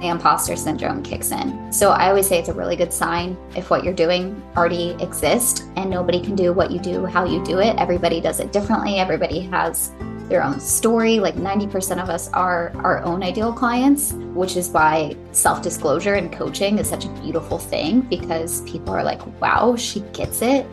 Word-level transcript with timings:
The 0.00 0.08
imposter 0.08 0.54
syndrome 0.54 1.02
kicks 1.02 1.32
in. 1.32 1.72
So 1.72 1.90
I 1.90 2.08
always 2.08 2.28
say 2.28 2.38
it's 2.38 2.48
a 2.48 2.54
really 2.54 2.76
good 2.76 2.92
sign 2.92 3.36
if 3.56 3.70
what 3.70 3.84
you're 3.84 3.94
doing 3.94 4.40
already 4.56 4.90
exists 5.00 5.62
and 5.76 5.90
nobody 5.90 6.20
can 6.20 6.36
do 6.36 6.52
what 6.52 6.70
you 6.70 6.78
do, 6.78 7.04
how 7.04 7.24
you 7.24 7.44
do 7.44 7.58
it. 7.58 7.76
Everybody 7.78 8.20
does 8.20 8.38
it 8.40 8.52
differently. 8.52 8.96
Everybody 8.96 9.40
has 9.40 9.90
their 10.28 10.44
own 10.44 10.60
story. 10.60 11.18
Like 11.18 11.34
90% 11.34 12.02
of 12.02 12.10
us 12.10 12.28
are 12.32 12.72
our 12.76 13.02
own 13.02 13.22
ideal 13.22 13.52
clients, 13.52 14.12
which 14.12 14.56
is 14.56 14.70
why 14.70 15.16
self 15.32 15.62
disclosure 15.62 16.14
and 16.14 16.32
coaching 16.32 16.78
is 16.78 16.88
such 16.88 17.04
a 17.04 17.08
beautiful 17.20 17.58
thing 17.58 18.02
because 18.02 18.60
people 18.62 18.94
are 18.94 19.02
like, 19.02 19.24
wow, 19.40 19.74
she 19.74 20.00
gets 20.12 20.42
it. 20.42 20.66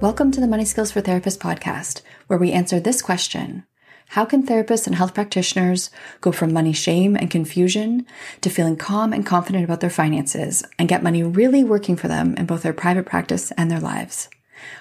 Welcome 0.00 0.30
to 0.32 0.40
the 0.40 0.46
Money 0.46 0.64
Skills 0.64 0.92
for 0.92 1.00
Therapists 1.00 1.38
podcast, 1.38 2.02
where 2.26 2.38
we 2.38 2.52
answer 2.52 2.78
this 2.78 3.00
question 3.00 3.64
how 4.08 4.24
can 4.24 4.46
therapists 4.46 4.86
and 4.86 4.94
health 4.94 5.14
practitioners 5.14 5.90
go 6.20 6.32
from 6.32 6.52
money 6.52 6.72
shame 6.72 7.16
and 7.16 7.30
confusion 7.30 8.06
to 8.40 8.50
feeling 8.50 8.76
calm 8.76 9.12
and 9.12 9.26
confident 9.26 9.64
about 9.64 9.80
their 9.80 9.90
finances 9.90 10.64
and 10.78 10.88
get 10.88 11.02
money 11.02 11.22
really 11.22 11.64
working 11.64 11.96
for 11.96 12.08
them 12.08 12.34
in 12.36 12.46
both 12.46 12.62
their 12.62 12.72
private 12.72 13.06
practice 13.06 13.50
and 13.52 13.70
their 13.70 13.80
lives? 13.80 14.28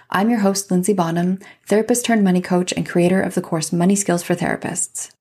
I'm 0.09 0.29
your 0.29 0.39
host, 0.39 0.69
Linzy 0.69 0.95
Bonham, 0.95 1.39
therapist 1.67 2.05
turned 2.05 2.23
money 2.23 2.41
coach 2.41 2.71
and 2.71 2.87
creator 2.87 3.21
of 3.21 3.35
the 3.35 3.41
course 3.41 3.73
Money 3.73 3.95
Skills 3.95 4.23
for 4.23 4.35
Therapists. 4.35 5.11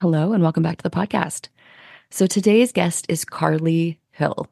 Hello, 0.00 0.32
and 0.32 0.42
welcome 0.42 0.62
back 0.62 0.76
to 0.78 0.82
the 0.82 0.90
podcast. 0.90 1.48
So 2.10 2.26
today's 2.26 2.72
guest 2.72 3.06
is 3.08 3.24
Carly 3.24 3.98
Hill. 4.12 4.48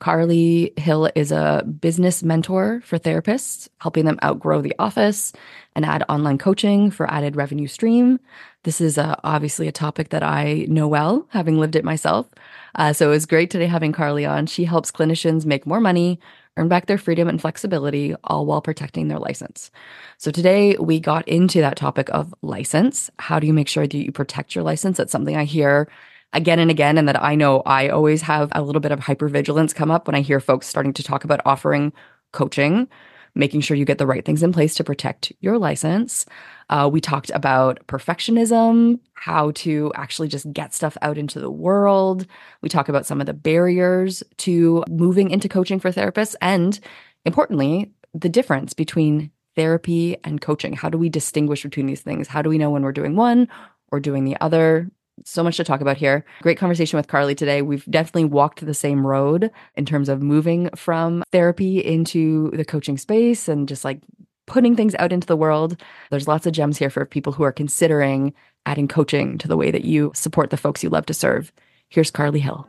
Carly 0.00 0.72
Hill 0.78 1.10
is 1.14 1.30
a 1.30 1.62
business 1.78 2.22
mentor 2.22 2.80
for 2.84 2.98
therapists, 2.98 3.68
helping 3.80 4.06
them 4.06 4.18
outgrow 4.24 4.62
the 4.62 4.74
office 4.78 5.32
and 5.76 5.84
add 5.84 6.04
online 6.08 6.38
coaching 6.38 6.90
for 6.90 7.08
added 7.10 7.36
revenue 7.36 7.66
stream. 7.66 8.18
This 8.64 8.80
is 8.80 8.96
uh, 8.96 9.14
obviously 9.24 9.68
a 9.68 9.72
topic 9.72 10.08
that 10.08 10.22
I 10.22 10.64
know 10.68 10.88
well, 10.88 11.26
having 11.28 11.60
lived 11.60 11.76
it 11.76 11.84
myself. 11.84 12.26
Uh, 12.74 12.94
so 12.94 13.08
it 13.08 13.10
was 13.10 13.26
great 13.26 13.50
today 13.50 13.66
having 13.66 13.92
Carly 13.92 14.24
on. 14.24 14.46
She 14.46 14.64
helps 14.64 14.90
clinicians 14.90 15.44
make 15.44 15.66
more 15.66 15.80
money, 15.80 16.18
earn 16.56 16.68
back 16.68 16.86
their 16.86 16.98
freedom 16.98 17.28
and 17.28 17.38
flexibility, 17.38 18.14
all 18.24 18.46
while 18.46 18.62
protecting 18.62 19.08
their 19.08 19.18
license. 19.18 19.70
So 20.16 20.30
today 20.30 20.76
we 20.78 20.98
got 20.98 21.28
into 21.28 21.60
that 21.60 21.76
topic 21.76 22.08
of 22.08 22.34
license. 22.40 23.10
How 23.18 23.38
do 23.38 23.46
you 23.46 23.52
make 23.52 23.68
sure 23.68 23.86
that 23.86 23.94
you 23.94 24.12
protect 24.12 24.54
your 24.54 24.64
license? 24.64 24.96
That's 24.96 25.12
something 25.12 25.36
I 25.36 25.44
hear 25.44 25.88
again 26.32 26.58
and 26.58 26.70
again, 26.70 26.98
and 26.98 27.08
that 27.08 27.22
I 27.22 27.34
know 27.34 27.60
I 27.66 27.88
always 27.88 28.22
have 28.22 28.50
a 28.54 28.62
little 28.62 28.80
bit 28.80 28.92
of 28.92 29.00
hypervigilance 29.00 29.74
come 29.74 29.90
up 29.90 30.06
when 30.06 30.14
I 30.14 30.20
hear 30.20 30.40
folks 30.40 30.66
starting 30.66 30.92
to 30.94 31.02
talk 31.02 31.24
about 31.24 31.40
offering 31.44 31.92
coaching, 32.32 32.88
making 33.34 33.60
sure 33.60 33.76
you 33.76 33.84
get 33.84 33.98
the 33.98 34.06
right 34.06 34.24
things 34.24 34.42
in 34.42 34.52
place 34.52 34.74
to 34.76 34.84
protect 34.84 35.32
your 35.40 35.58
license. 35.58 36.26
Uh, 36.68 36.88
we 36.92 37.00
talked 37.00 37.30
about 37.34 37.84
perfectionism, 37.88 38.98
how 39.14 39.50
to 39.52 39.92
actually 39.96 40.28
just 40.28 40.52
get 40.52 40.74
stuff 40.74 40.96
out 41.02 41.18
into 41.18 41.40
the 41.40 41.50
world. 41.50 42.26
We 42.62 42.68
talk 42.68 42.88
about 42.88 43.06
some 43.06 43.20
of 43.20 43.26
the 43.26 43.34
barriers 43.34 44.22
to 44.38 44.84
moving 44.88 45.30
into 45.30 45.48
coaching 45.48 45.80
for 45.80 45.90
therapists, 45.90 46.36
and 46.40 46.78
importantly, 47.24 47.92
the 48.14 48.28
difference 48.28 48.72
between 48.72 49.30
therapy 49.56 50.16
and 50.24 50.40
coaching. 50.40 50.72
How 50.72 50.88
do 50.88 50.98
we 50.98 51.08
distinguish 51.08 51.64
between 51.64 51.86
these 51.86 52.02
things? 52.02 52.28
How 52.28 52.42
do 52.42 52.48
we 52.48 52.58
know 52.58 52.70
when 52.70 52.82
we're 52.82 52.92
doing 52.92 53.16
one 53.16 53.48
or 53.90 54.00
doing 54.00 54.24
the 54.24 54.40
other? 54.40 54.90
So 55.24 55.42
much 55.42 55.56
to 55.56 55.64
talk 55.64 55.80
about 55.80 55.96
here. 55.96 56.24
Great 56.42 56.58
conversation 56.58 56.96
with 56.96 57.08
Carly 57.08 57.34
today. 57.34 57.62
We've 57.62 57.84
definitely 57.86 58.24
walked 58.24 58.64
the 58.64 58.74
same 58.74 59.06
road 59.06 59.50
in 59.76 59.84
terms 59.84 60.08
of 60.08 60.22
moving 60.22 60.70
from 60.74 61.22
therapy 61.32 61.78
into 61.78 62.50
the 62.52 62.64
coaching 62.64 62.98
space 62.98 63.48
and 63.48 63.68
just 63.68 63.84
like 63.84 64.00
putting 64.46 64.74
things 64.76 64.94
out 64.98 65.12
into 65.12 65.26
the 65.26 65.36
world. 65.36 65.80
There's 66.10 66.28
lots 66.28 66.46
of 66.46 66.52
gems 66.52 66.78
here 66.78 66.90
for 66.90 67.04
people 67.04 67.32
who 67.32 67.44
are 67.44 67.52
considering 67.52 68.34
adding 68.66 68.88
coaching 68.88 69.38
to 69.38 69.48
the 69.48 69.56
way 69.56 69.70
that 69.70 69.84
you 69.84 70.12
support 70.14 70.50
the 70.50 70.56
folks 70.56 70.82
you 70.82 70.90
love 70.90 71.06
to 71.06 71.14
serve. 71.14 71.52
Here's 71.88 72.10
Carly 72.10 72.40
Hill. 72.40 72.68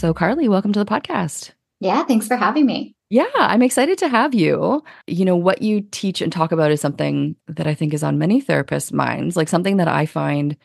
So, 0.00 0.14
Carly, 0.14 0.48
welcome 0.48 0.72
to 0.72 0.78
the 0.78 0.86
podcast. 0.86 1.50
Yeah, 1.78 2.02
thanks 2.04 2.26
for 2.26 2.34
having 2.34 2.64
me. 2.64 2.94
Yeah, 3.10 3.26
I'm 3.34 3.60
excited 3.60 3.98
to 3.98 4.08
have 4.08 4.34
you. 4.34 4.82
You 5.06 5.26
know, 5.26 5.36
what 5.36 5.60
you 5.60 5.82
teach 5.82 6.22
and 6.22 6.32
talk 6.32 6.52
about 6.52 6.70
is 6.70 6.80
something 6.80 7.36
that 7.48 7.66
I 7.66 7.74
think 7.74 7.92
is 7.92 8.02
on 8.02 8.16
many 8.16 8.40
therapists' 8.40 8.94
minds. 8.94 9.36
Like 9.36 9.50
something 9.50 9.76
that 9.76 9.88
I 9.88 10.06
find 10.06 10.56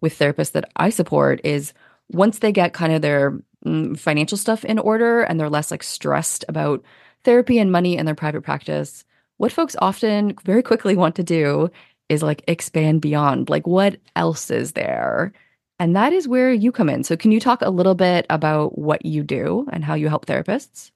with 0.00 0.16
therapists 0.16 0.52
that 0.52 0.70
I 0.76 0.90
support 0.90 1.40
is 1.42 1.72
once 2.12 2.38
they 2.38 2.52
get 2.52 2.74
kind 2.74 2.92
of 2.92 3.02
their 3.02 3.40
mm, 3.66 3.98
financial 3.98 4.38
stuff 4.38 4.64
in 4.64 4.78
order 4.78 5.22
and 5.22 5.40
they're 5.40 5.50
less 5.50 5.72
like 5.72 5.82
stressed 5.82 6.44
about 6.48 6.84
therapy 7.24 7.58
and 7.58 7.72
money 7.72 7.96
in 7.96 8.06
their 8.06 8.14
private 8.14 8.42
practice, 8.42 9.04
what 9.38 9.50
folks 9.50 9.74
often 9.80 10.36
very 10.44 10.62
quickly 10.62 10.94
want 10.94 11.16
to 11.16 11.24
do 11.24 11.72
is 12.08 12.22
like 12.22 12.44
expand 12.46 13.00
beyond. 13.00 13.50
Like, 13.50 13.66
what 13.66 13.96
else 14.14 14.48
is 14.48 14.74
there? 14.74 15.32
And 15.78 15.94
that 15.94 16.12
is 16.12 16.26
where 16.26 16.52
you 16.52 16.72
come 16.72 16.88
in. 16.88 17.04
So, 17.04 17.16
can 17.16 17.32
you 17.32 17.40
talk 17.40 17.60
a 17.62 17.70
little 17.70 17.94
bit 17.94 18.26
about 18.30 18.78
what 18.78 19.04
you 19.04 19.22
do 19.22 19.66
and 19.72 19.84
how 19.84 19.94
you 19.94 20.08
help 20.08 20.26
therapists? 20.26 20.90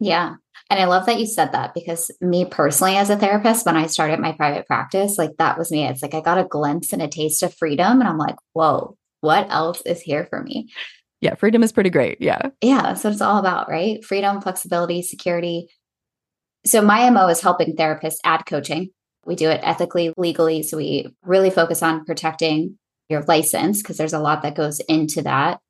Yeah. 0.00 0.34
And 0.68 0.80
I 0.80 0.86
love 0.86 1.06
that 1.06 1.20
you 1.20 1.26
said 1.26 1.52
that 1.52 1.74
because 1.74 2.10
me 2.20 2.44
personally, 2.44 2.96
as 2.96 3.08
a 3.08 3.16
therapist, 3.16 3.64
when 3.64 3.76
I 3.76 3.86
started 3.86 4.18
my 4.18 4.32
private 4.32 4.66
practice, 4.66 5.16
like 5.16 5.36
that 5.38 5.56
was 5.56 5.70
me. 5.70 5.86
It's 5.86 6.02
like 6.02 6.14
I 6.14 6.20
got 6.20 6.38
a 6.38 6.44
glimpse 6.44 6.92
and 6.92 7.00
a 7.00 7.08
taste 7.08 7.42
of 7.42 7.54
freedom. 7.54 8.00
And 8.00 8.08
I'm 8.08 8.18
like, 8.18 8.36
whoa, 8.52 8.96
what 9.20 9.46
else 9.50 9.80
is 9.82 10.00
here 10.00 10.26
for 10.26 10.42
me? 10.42 10.68
Yeah. 11.20 11.34
Freedom 11.36 11.62
is 11.62 11.72
pretty 11.72 11.90
great. 11.90 12.20
Yeah. 12.20 12.50
Yeah. 12.60 12.82
That's 12.82 13.04
what 13.04 13.12
it's 13.12 13.22
all 13.22 13.38
about, 13.38 13.68
right? 13.70 14.04
Freedom, 14.04 14.40
flexibility, 14.40 15.02
security. 15.02 15.68
So, 16.66 16.82
my 16.82 17.08
MO 17.10 17.28
is 17.28 17.40
helping 17.40 17.76
therapists 17.76 18.18
add 18.24 18.44
coaching. 18.44 18.90
We 19.24 19.36
do 19.36 19.48
it 19.48 19.60
ethically, 19.62 20.12
legally. 20.16 20.64
So, 20.64 20.76
we 20.76 21.06
really 21.22 21.50
focus 21.50 21.80
on 21.80 22.04
protecting 22.04 22.76
your 23.08 23.22
license 23.22 23.82
because 23.82 23.96
there's 23.96 24.12
a 24.12 24.18
lot 24.18 24.42
that 24.42 24.54
goes 24.54 24.80
into 24.80 25.22
that. 25.22 25.60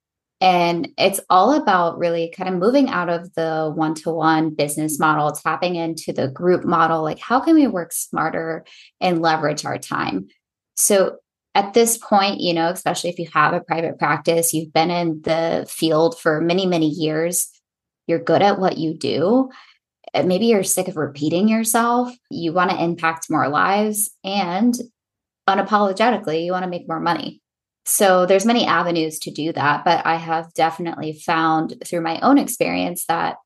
And 0.41 0.88
it's 0.99 1.21
all 1.31 1.55
about 1.55 1.99
really 1.99 2.33
kind 2.37 2.53
of 2.53 2.61
moving 2.61 2.91
out 2.91 3.09
of 3.09 3.33
the 3.35 3.73
one 3.75 3.94
to 3.97 4.11
one 4.11 4.50
business 4.50 4.99
model, 4.99 5.33
tapping 5.33 5.77
into 5.77 6.12
the 6.12 6.29
group 6.29 6.65
model. 6.65 7.03
Like, 7.03 7.19
how 7.19 7.41
can 7.41 7.55
we 7.55 7.67
work 7.67 7.93
smarter 7.93 8.67
and 9.00 9.23
leverage 9.23 9.65
our 9.65 9.79
time? 9.79 10.29
So, 10.77 11.17
at 11.55 11.73
this 11.73 11.97
point, 11.97 12.41
you 12.41 12.53
know, 12.53 12.69
especially 12.69 13.09
if 13.09 13.19
you 13.19 13.29
have 13.33 13.55
a 13.55 13.62
private 13.62 13.99
practice, 13.99 14.53
you've 14.53 14.75
been 14.75 14.91
in 14.91 15.23
the 15.23 15.65
field 15.67 16.19
for 16.21 16.38
many, 16.43 16.67
many 16.67 16.88
years, 16.88 17.50
you're 18.06 18.19
good 18.19 18.43
at 18.43 18.61
what 18.61 18.77
you 18.77 18.93
do. 18.93 19.49
Maybe 20.15 20.47
you're 20.47 20.65
sick 20.65 20.87
of 20.87 20.99
repeating 20.99 21.49
yourself. 21.49 22.15
You 22.31 22.53
want 22.53 22.73
to 22.73 22.83
impact 22.83 23.31
more 23.31 23.49
lives 23.49 24.11
and 24.23 24.75
unapologetically, 25.49 26.45
you 26.45 26.53
want 26.53 26.65
to 26.65 26.71
make 26.71 26.89
more 26.89 27.01
money. 27.01 27.41
So 27.85 28.27
there's 28.27 28.45
many 28.45 28.67
avenues 28.67 29.21
to 29.21 29.31
do 29.31 29.53
that, 29.53 29.85
but 29.85 30.05
I 30.05 30.17
have 30.17 30.53
definitely 30.55 31.13
found 31.25 31.75
through 31.87 32.01
my 32.01 32.19
own 32.21 32.37
experience 32.37 33.05
that 33.07 33.37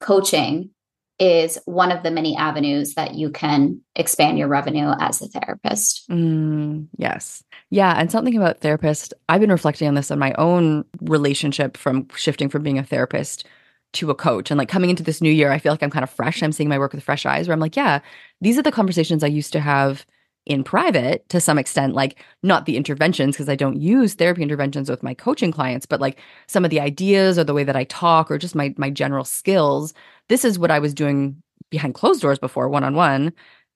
coaching 0.00 0.70
is 1.18 1.58
one 1.64 1.90
of 1.90 2.02
the 2.02 2.10
many 2.10 2.36
avenues 2.36 2.94
that 2.94 3.14
you 3.14 3.30
can 3.30 3.80
expand 3.96 4.38
your 4.38 4.46
revenue 4.46 4.92
as 5.00 5.20
a 5.20 5.26
therapist. 5.28 6.08
Mm, 6.08 6.86
yes. 6.96 7.42
Yeah. 7.70 7.94
And 7.98 8.10
something 8.12 8.36
about 8.36 8.60
therapist, 8.60 9.14
I've 9.28 9.40
been 9.40 9.50
reflecting 9.50 9.88
on 9.88 9.94
this 9.94 10.10
in 10.10 10.18
my 10.18 10.32
own 10.34 10.84
relationship 11.00 11.76
from 11.76 12.08
shifting 12.14 12.48
from 12.48 12.62
being 12.62 12.78
a 12.78 12.84
therapist 12.84 13.46
to 13.94 14.10
a 14.10 14.14
coach. 14.14 14.50
And 14.50 14.58
like 14.58 14.68
coming 14.68 14.90
into 14.90 15.02
this 15.02 15.20
new 15.20 15.32
year, 15.32 15.50
I 15.50 15.58
feel 15.58 15.72
like 15.72 15.82
I'm 15.82 15.90
kind 15.90 16.04
of 16.04 16.10
fresh. 16.10 16.42
I'm 16.42 16.52
seeing 16.52 16.68
my 16.68 16.78
work 16.78 16.92
with 16.92 17.02
fresh 17.02 17.26
eyes 17.26 17.48
where 17.48 17.54
I'm 17.54 17.60
like, 17.60 17.76
yeah, 17.76 18.00
these 18.40 18.58
are 18.58 18.62
the 18.62 18.70
conversations 18.70 19.24
I 19.24 19.28
used 19.28 19.52
to 19.54 19.60
have 19.60 20.06
in 20.48 20.64
private 20.64 21.28
to 21.28 21.40
some 21.40 21.58
extent, 21.58 21.94
like 21.94 22.22
not 22.42 22.66
the 22.66 22.76
interventions, 22.76 23.36
because 23.36 23.48
I 23.48 23.56
don't 23.56 23.80
use 23.80 24.14
therapy 24.14 24.42
interventions 24.42 24.90
with 24.90 25.02
my 25.02 25.14
coaching 25.14 25.52
clients, 25.52 25.86
but 25.86 26.00
like 26.00 26.20
some 26.46 26.64
of 26.64 26.70
the 26.70 26.80
ideas 26.80 27.38
or 27.38 27.44
the 27.44 27.54
way 27.54 27.64
that 27.64 27.76
I 27.76 27.84
talk 27.84 28.30
or 28.30 28.38
just 28.38 28.54
my 28.54 28.74
my 28.76 28.90
general 28.90 29.24
skills. 29.24 29.94
This 30.28 30.44
is 30.44 30.58
what 30.58 30.70
I 30.70 30.78
was 30.78 30.94
doing 30.94 31.42
behind 31.70 31.94
closed 31.94 32.22
doors 32.22 32.38
before, 32.38 32.68
one 32.68 32.84
on 32.84 32.94
one. 32.94 33.32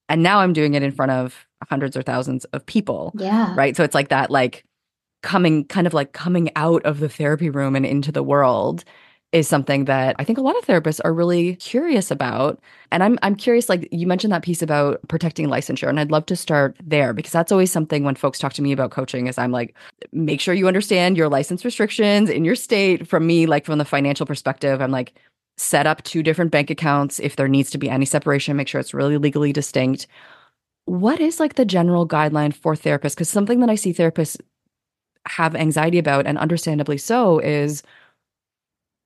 And 0.09 0.23
now 0.23 0.41
I'm 0.41 0.53
doing 0.53 0.75
it 0.75 0.83
in 0.83 0.93
front 0.93 1.13
of 1.13 1.47
hundreds 1.69 1.97
or 1.97 2.03
thousands 2.03 2.45
of 2.47 2.67
people. 2.67 3.13
Yeah. 3.17 3.55
Right. 3.57 3.77
So 3.77 3.85
it's 3.85 3.95
like 3.95 4.09
that, 4.09 4.31
like 4.31 4.65
coming 5.23 5.65
kind 5.67 5.87
of 5.87 5.95
like 5.95 6.13
coming 6.13 6.51
out 6.57 6.85
of 6.85 6.99
the 6.99 7.09
therapy 7.09 7.49
room 7.49 7.77
and 7.77 7.87
into 7.87 8.13
the 8.13 8.23
world 8.23 8.85
is 9.33 9.49
something 9.49 9.87
that 9.87 10.15
I 10.19 10.25
think 10.25 10.39
a 10.39 10.43
lot 10.43 10.57
of 10.59 10.65
therapists 10.67 11.01
are 11.05 11.13
really 11.13 11.57
curious 11.57 12.11
about. 12.11 12.61
And 12.91 13.03
I'm 13.03 13.19
I'm 13.23 13.35
curious 13.35 13.69
like 13.69 13.89
you 13.91 14.07
mentioned 14.07 14.33
that 14.33 14.43
piece 14.43 14.61
about 14.61 15.01
protecting 15.09 15.49
licensure 15.49 15.89
and 15.89 15.99
I'd 15.99 16.11
love 16.11 16.27
to 16.27 16.37
start 16.37 16.77
there 16.85 17.15
because 17.15 17.33
that's 17.33 17.51
always 17.51 17.73
something 17.73 18.05
when 18.05 18.15
folks 18.15 18.39
talk 18.39 18.53
to 18.55 18.63
me 18.63 18.73
about 18.73 18.91
coaching 18.91 19.27
is 19.27 19.39
I'm 19.39 19.51
like 19.51 19.75
make 20.13 20.41
sure 20.41 20.53
you 20.53 20.69
understand 20.69 21.17
your 21.17 21.31
license 21.31 21.65
restrictions 21.65 22.29
in 22.29 22.45
your 22.45 22.55
state 22.55 23.09
from 23.09 23.27
me 23.27 23.47
like 23.47 23.65
from 23.65 23.79
the 23.79 23.87
financial 23.87 24.27
perspective 24.27 24.83
I'm 24.83 24.91
like 24.91 25.15
set 25.57 25.87
up 25.87 26.03
two 26.03 26.23
different 26.23 26.51
bank 26.51 26.69
accounts 26.71 27.19
if 27.19 27.37
there 27.37 27.49
needs 27.49 27.71
to 27.71 27.79
be 27.79 27.89
any 27.89 28.05
separation 28.05 28.57
make 28.57 28.69
sure 28.69 28.81
it's 28.81 28.95
really 28.95 29.17
legally 29.17 29.53
distinct. 29.53 30.07
What 30.85 31.21
is 31.21 31.41
like 31.41 31.55
the 31.55 31.65
general 31.65 32.07
guideline 32.07 32.55
for 32.55 32.75
therapists 32.75 33.15
because 33.15 33.31
something 33.31 33.61
that 33.61 33.71
I 33.71 33.77
see 33.77 33.95
therapists 33.95 34.39
have 35.27 35.55
anxiety 35.55 35.99
about 35.99 36.27
and 36.27 36.37
understandably 36.37 36.99
so 36.99 37.39
is 37.39 37.83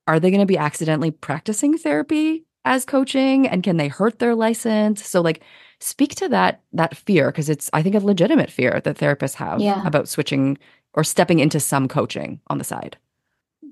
are 0.06 0.20
they 0.20 0.31
going 0.31 0.41
to 0.41 0.47
be 0.47 0.58
accidentally 0.58 1.11
practicing 1.11 1.79
therapy 1.79 2.44
as 2.64 2.85
coaching? 2.85 3.47
And 3.47 3.62
can 3.62 3.76
they 3.76 3.88
hurt 3.88 4.19
their 4.19 4.35
license? 4.35 5.05
So 5.05 5.20
like 5.20 5.43
speak 5.81 6.14
to 6.17 6.29
that 6.29 6.62
that 6.73 6.97
fear 6.97 7.31
because 7.31 7.50
it's 7.50 7.69
i 7.75 7.82
think 7.82 7.94
a 7.94 7.99
legitimate 7.99 8.50
fear 8.50 8.81
that 8.82 8.97
therapists 8.97 9.35
have 9.35 9.61
yeah. 9.61 9.87
about 9.87 10.08
switching 10.08 10.56
or 10.94 11.05
stepping 11.05 11.38
into 11.38 11.61
some 11.61 11.87
coaching 11.87 12.41
on 12.47 12.56
the 12.58 12.64
side. 12.64 12.97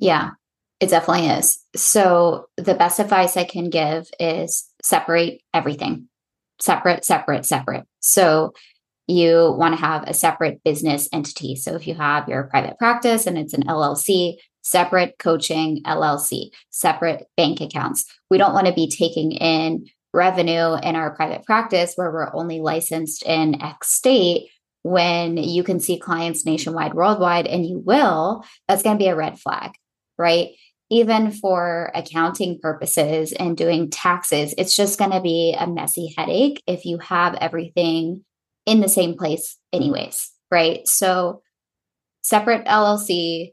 Yeah 0.00 0.32
it 0.80 0.90
definitely 0.90 1.28
is. 1.28 1.58
So 1.76 2.46
the 2.56 2.74
best 2.74 2.98
advice 3.00 3.36
i 3.36 3.44
can 3.44 3.70
give 3.70 4.06
is 4.18 4.68
separate 4.82 5.42
everything. 5.52 6.08
Separate 6.60 7.04
separate 7.04 7.46
separate. 7.46 7.84
So 8.00 8.52
you 9.06 9.54
want 9.56 9.74
to 9.74 9.80
have 9.80 10.04
a 10.04 10.14
separate 10.14 10.62
business 10.64 11.08
entity. 11.12 11.56
So 11.56 11.74
if 11.74 11.86
you 11.86 11.94
have 11.94 12.28
your 12.28 12.44
private 12.44 12.78
practice 12.78 13.26
and 13.26 13.38
it's 13.38 13.54
an 13.54 13.64
llc 13.64 14.36
separate 14.64 15.16
coaching 15.18 15.82
LLC, 15.84 16.50
separate 16.70 17.26
bank 17.36 17.60
accounts. 17.60 18.06
We 18.30 18.38
don't 18.38 18.54
want 18.54 18.66
to 18.66 18.72
be 18.72 18.90
taking 18.90 19.32
in 19.32 19.86
revenue 20.12 20.74
in 20.82 20.96
our 20.96 21.14
private 21.14 21.44
practice 21.44 21.92
where 21.94 22.10
we're 22.10 22.34
only 22.34 22.60
licensed 22.60 23.22
in 23.24 23.62
X 23.62 23.90
state 23.90 24.48
when 24.82 25.36
you 25.36 25.62
can 25.62 25.80
see 25.80 25.98
clients 25.98 26.44
nationwide, 26.44 26.94
worldwide, 26.94 27.46
and 27.46 27.66
you 27.66 27.78
will, 27.78 28.44
that's 28.68 28.82
going 28.82 28.96
to 28.96 29.02
be 29.02 29.08
a 29.08 29.16
red 29.16 29.38
flag, 29.38 29.72
right? 30.18 30.50
Even 30.90 31.32
for 31.32 31.90
accounting 31.94 32.58
purposes 32.60 33.32
and 33.32 33.56
doing 33.56 33.90
taxes, 33.90 34.54
it's 34.58 34.76
just 34.76 34.98
going 34.98 35.10
to 35.10 35.22
be 35.22 35.56
a 35.58 35.66
messy 35.66 36.14
headache 36.16 36.62
if 36.66 36.84
you 36.84 36.98
have 36.98 37.34
everything 37.36 38.24
in 38.66 38.80
the 38.80 38.88
same 38.88 39.16
place, 39.16 39.58
anyways, 39.72 40.30
right? 40.50 40.86
So, 40.86 41.42
separate 42.22 42.66
LLC, 42.66 43.52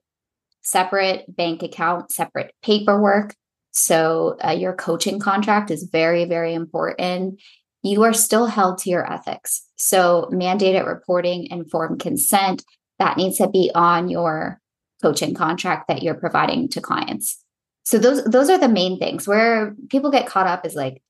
separate 0.62 1.25
bank 1.36 1.63
account, 1.63 2.12
separate 2.12 2.54
paperwork. 2.62 3.36
So 3.72 4.38
uh, 4.44 4.52
your 4.52 4.74
coaching 4.74 5.19
contract 5.19 5.72
is 5.72 5.84
very, 5.84 6.25
very 6.25 6.54
important. 6.54 7.42
You 7.84 8.04
are 8.04 8.13
still 8.13 8.46
held 8.46 8.78
to 8.80 8.90
your 8.90 9.12
ethics. 9.12 9.66
So 9.75 10.30
mandated 10.31 10.86
reporting, 10.86 11.48
informed 11.50 12.00
consent, 12.00 12.63
that 13.00 13.18
needs 13.18 13.38
to 13.38 13.50
be 13.50 13.72
on 13.74 14.10
your 14.10 14.60
coaching 15.02 15.34
contract 15.34 15.88
that 15.88 16.04
you're 16.04 16.13
providing 16.13 16.69
to 16.69 16.81
clients. 16.81 17.44
So 17.84 17.98
those 17.98 18.24
those 18.25 18.50
are 18.50 18.60
the 18.60 18.69
main 18.69 19.00
things 19.00 19.28
where 19.28 19.75
people 19.90 20.12
get 20.12 20.28
caught 20.28 20.46
up 20.46 20.66
is 20.66 20.75
like 20.75 21.02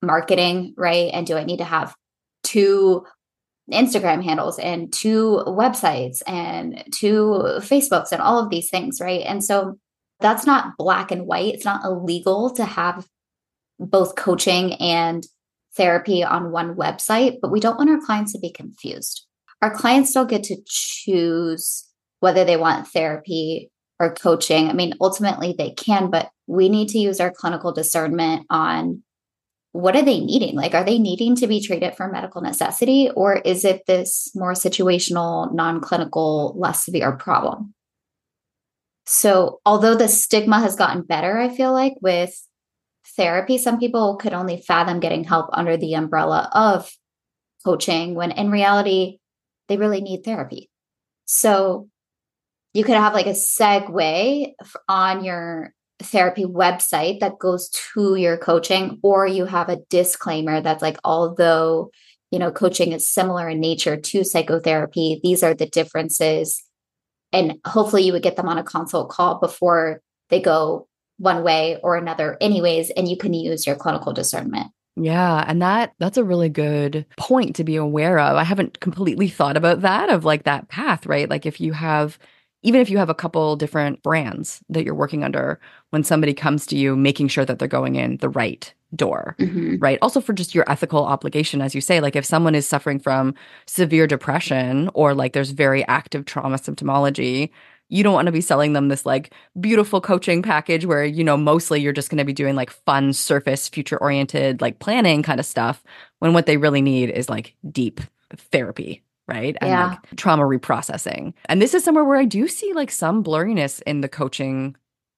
marketing, 0.00 0.74
right? 0.76 1.10
And 1.12 1.26
do 1.26 1.36
I 1.36 1.44
need 1.44 1.58
to 1.58 1.64
have 1.64 1.94
two 2.42 3.04
Instagram 3.72 4.22
handles 4.22 4.58
and 4.58 4.92
two 4.92 5.42
websites 5.46 6.22
and 6.26 6.84
two 6.92 7.42
Facebooks 7.58 8.12
and 8.12 8.20
all 8.20 8.38
of 8.38 8.50
these 8.50 8.68
things, 8.68 9.00
right? 9.00 9.22
And 9.24 9.42
so 9.42 9.78
that's 10.20 10.46
not 10.46 10.76
black 10.76 11.10
and 11.10 11.26
white. 11.26 11.54
It's 11.54 11.64
not 11.64 11.84
illegal 11.84 12.50
to 12.54 12.64
have 12.64 13.06
both 13.78 14.16
coaching 14.16 14.74
and 14.74 15.26
therapy 15.76 16.22
on 16.22 16.52
one 16.52 16.76
website, 16.76 17.38
but 17.40 17.50
we 17.50 17.60
don't 17.60 17.78
want 17.78 17.90
our 17.90 18.00
clients 18.00 18.32
to 18.32 18.38
be 18.38 18.50
confused. 18.50 19.26
Our 19.62 19.74
clients 19.74 20.12
don't 20.12 20.28
get 20.28 20.42
to 20.44 20.56
choose 20.66 21.88
whether 22.20 22.44
they 22.44 22.56
want 22.56 22.88
therapy 22.88 23.70
or 23.98 24.14
coaching. 24.14 24.68
I 24.68 24.72
mean, 24.72 24.94
ultimately 25.00 25.54
they 25.56 25.70
can, 25.70 26.10
but 26.10 26.30
we 26.46 26.68
need 26.68 26.88
to 26.88 26.98
use 26.98 27.20
our 27.20 27.30
clinical 27.30 27.72
discernment 27.72 28.46
on 28.50 29.02
what 29.74 29.96
are 29.96 30.02
they 30.02 30.20
needing? 30.20 30.54
Like, 30.54 30.72
are 30.72 30.84
they 30.84 31.00
needing 31.00 31.34
to 31.34 31.48
be 31.48 31.60
treated 31.60 31.96
for 31.96 32.08
medical 32.08 32.40
necessity, 32.40 33.10
or 33.16 33.34
is 33.34 33.64
it 33.64 33.82
this 33.88 34.30
more 34.32 34.52
situational, 34.52 35.52
non 35.52 35.80
clinical, 35.80 36.54
less 36.56 36.84
severe 36.84 37.10
problem? 37.16 37.74
So, 39.04 39.58
although 39.66 39.96
the 39.96 40.06
stigma 40.06 40.60
has 40.60 40.76
gotten 40.76 41.02
better, 41.02 41.38
I 41.38 41.48
feel 41.48 41.72
like 41.72 41.94
with 42.00 42.40
therapy, 43.16 43.58
some 43.58 43.80
people 43.80 44.14
could 44.16 44.32
only 44.32 44.60
fathom 44.60 45.00
getting 45.00 45.24
help 45.24 45.50
under 45.52 45.76
the 45.76 45.94
umbrella 45.94 46.48
of 46.52 46.88
coaching 47.64 48.14
when 48.14 48.30
in 48.30 48.52
reality, 48.52 49.18
they 49.66 49.76
really 49.76 50.02
need 50.02 50.22
therapy. 50.22 50.70
So, 51.24 51.88
you 52.74 52.84
could 52.84 52.94
have 52.94 53.12
like 53.12 53.26
a 53.26 53.30
segue 53.30 54.52
on 54.88 55.24
your 55.24 55.74
therapy 56.00 56.44
website 56.44 57.20
that 57.20 57.38
goes 57.38 57.68
to 57.68 58.16
your 58.16 58.36
coaching 58.36 58.98
or 59.02 59.26
you 59.26 59.44
have 59.44 59.68
a 59.68 59.80
disclaimer 59.90 60.60
that's 60.60 60.82
like 60.82 60.98
although 61.04 61.90
you 62.30 62.38
know 62.38 62.50
coaching 62.50 62.92
is 62.92 63.08
similar 63.08 63.48
in 63.48 63.60
nature 63.60 63.96
to 63.96 64.24
psychotherapy 64.24 65.20
these 65.22 65.42
are 65.42 65.54
the 65.54 65.66
differences 65.66 66.62
and 67.32 67.54
hopefully 67.64 68.02
you 68.02 68.12
would 68.12 68.22
get 68.22 68.36
them 68.36 68.48
on 68.48 68.58
a 68.58 68.64
consult 68.64 69.08
call 69.08 69.38
before 69.38 70.00
they 70.30 70.40
go 70.40 70.88
one 71.18 71.44
way 71.44 71.78
or 71.82 71.96
another 71.96 72.36
anyways 72.40 72.90
and 72.90 73.08
you 73.08 73.16
can 73.16 73.32
use 73.32 73.66
your 73.66 73.76
clinical 73.76 74.12
discernment 74.12 74.72
yeah, 74.96 75.44
and 75.48 75.60
that 75.60 75.92
that's 75.98 76.18
a 76.18 76.24
really 76.24 76.48
good 76.48 77.04
point 77.16 77.56
to 77.56 77.64
be 77.64 77.74
aware 77.74 78.18
of. 78.18 78.36
I 78.36 78.44
haven't 78.44 78.78
completely 78.78 79.28
thought 79.28 79.56
about 79.56 79.80
that 79.80 80.08
of 80.08 80.24
like 80.24 80.44
that 80.44 80.68
path, 80.68 81.04
right? 81.06 81.28
Like 81.28 81.46
if 81.46 81.60
you 81.60 81.72
have 81.72 82.16
even 82.64 82.80
if 82.80 82.90
you 82.90 82.98
have 82.98 83.10
a 83.10 83.14
couple 83.14 83.54
different 83.56 84.02
brands 84.02 84.60
that 84.70 84.84
you're 84.84 84.94
working 84.94 85.22
under, 85.22 85.60
when 85.90 86.02
somebody 86.02 86.34
comes 86.34 86.66
to 86.66 86.76
you, 86.76 86.96
making 86.96 87.28
sure 87.28 87.44
that 87.44 87.58
they're 87.58 87.68
going 87.68 87.94
in 87.94 88.16
the 88.16 88.28
right 88.28 88.72
door, 88.96 89.36
mm-hmm. 89.38 89.76
right? 89.78 89.98
Also, 90.00 90.20
for 90.20 90.32
just 90.32 90.54
your 90.54 90.68
ethical 90.68 91.04
obligation, 91.04 91.60
as 91.60 91.74
you 91.74 91.80
say, 91.80 92.00
like 92.00 92.16
if 92.16 92.24
someone 92.24 92.54
is 92.54 92.66
suffering 92.66 92.98
from 92.98 93.34
severe 93.66 94.06
depression 94.06 94.90
or 94.94 95.14
like 95.14 95.34
there's 95.34 95.50
very 95.50 95.86
active 95.88 96.24
trauma 96.24 96.56
symptomology, 96.56 97.50
you 97.90 98.02
don't 98.02 98.14
want 98.14 98.26
to 98.26 98.32
be 98.32 98.40
selling 98.40 98.72
them 98.72 98.88
this 98.88 99.04
like 99.04 99.34
beautiful 99.60 100.00
coaching 100.00 100.40
package 100.40 100.86
where, 100.86 101.04
you 101.04 101.22
know, 101.22 101.36
mostly 101.36 101.82
you're 101.82 101.92
just 101.92 102.08
going 102.08 102.18
to 102.18 102.24
be 102.24 102.32
doing 102.32 102.54
like 102.54 102.70
fun, 102.70 103.12
surface, 103.12 103.68
future 103.68 103.98
oriented, 103.98 104.62
like 104.62 104.78
planning 104.78 105.22
kind 105.22 105.38
of 105.38 105.44
stuff 105.44 105.84
when 106.20 106.32
what 106.32 106.46
they 106.46 106.56
really 106.56 106.80
need 106.80 107.10
is 107.10 107.28
like 107.28 107.54
deep 107.70 108.00
therapy 108.36 109.03
right? 109.28 109.56
And 109.60 109.70
yeah. 109.70 109.88
like 109.88 110.16
trauma 110.16 110.44
reprocessing. 110.44 111.32
And 111.46 111.60
this 111.60 111.74
is 111.74 111.84
somewhere 111.84 112.04
where 112.04 112.18
I 112.18 112.24
do 112.24 112.48
see 112.48 112.72
like 112.72 112.90
some 112.90 113.24
blurriness 113.24 113.82
in 113.86 114.00
the 114.00 114.08
coaching 114.08 114.76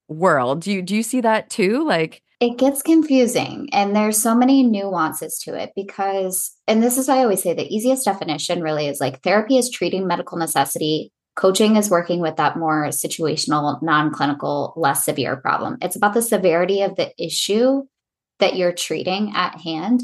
world. 0.08 0.60
Do 0.60 0.72
you 0.72 0.82
do 0.82 0.94
you 0.94 1.02
see 1.02 1.20
that 1.20 1.50
too? 1.50 1.84
Like 1.86 2.22
It 2.38 2.58
gets 2.58 2.82
confusing 2.82 3.68
and 3.72 3.96
there's 3.96 4.20
so 4.20 4.34
many 4.34 4.62
nuances 4.62 5.38
to 5.44 5.58
it 5.58 5.72
because, 5.74 6.52
and 6.66 6.82
this 6.82 6.98
is 6.98 7.08
why 7.08 7.16
I 7.16 7.22
always 7.22 7.42
say 7.42 7.54
the 7.54 7.74
easiest 7.74 8.04
definition 8.04 8.60
really 8.60 8.88
is 8.88 9.00
like 9.00 9.22
therapy 9.22 9.56
is 9.56 9.70
treating 9.70 10.06
medical 10.06 10.36
necessity. 10.36 11.12
Coaching 11.34 11.76
is 11.76 11.90
working 11.90 12.20
with 12.20 12.36
that 12.36 12.58
more 12.58 12.88
situational, 12.88 13.82
non 13.82 14.12
clinical, 14.12 14.74
less 14.76 15.04
severe 15.04 15.36
problem. 15.36 15.78
It's 15.80 15.96
about 15.96 16.14
the 16.14 16.22
severity 16.22 16.82
of 16.82 16.96
the 16.96 17.12
issue 17.18 17.84
that 18.38 18.56
you're 18.56 18.72
treating 18.72 19.32
at 19.34 19.60
hand. 19.60 20.02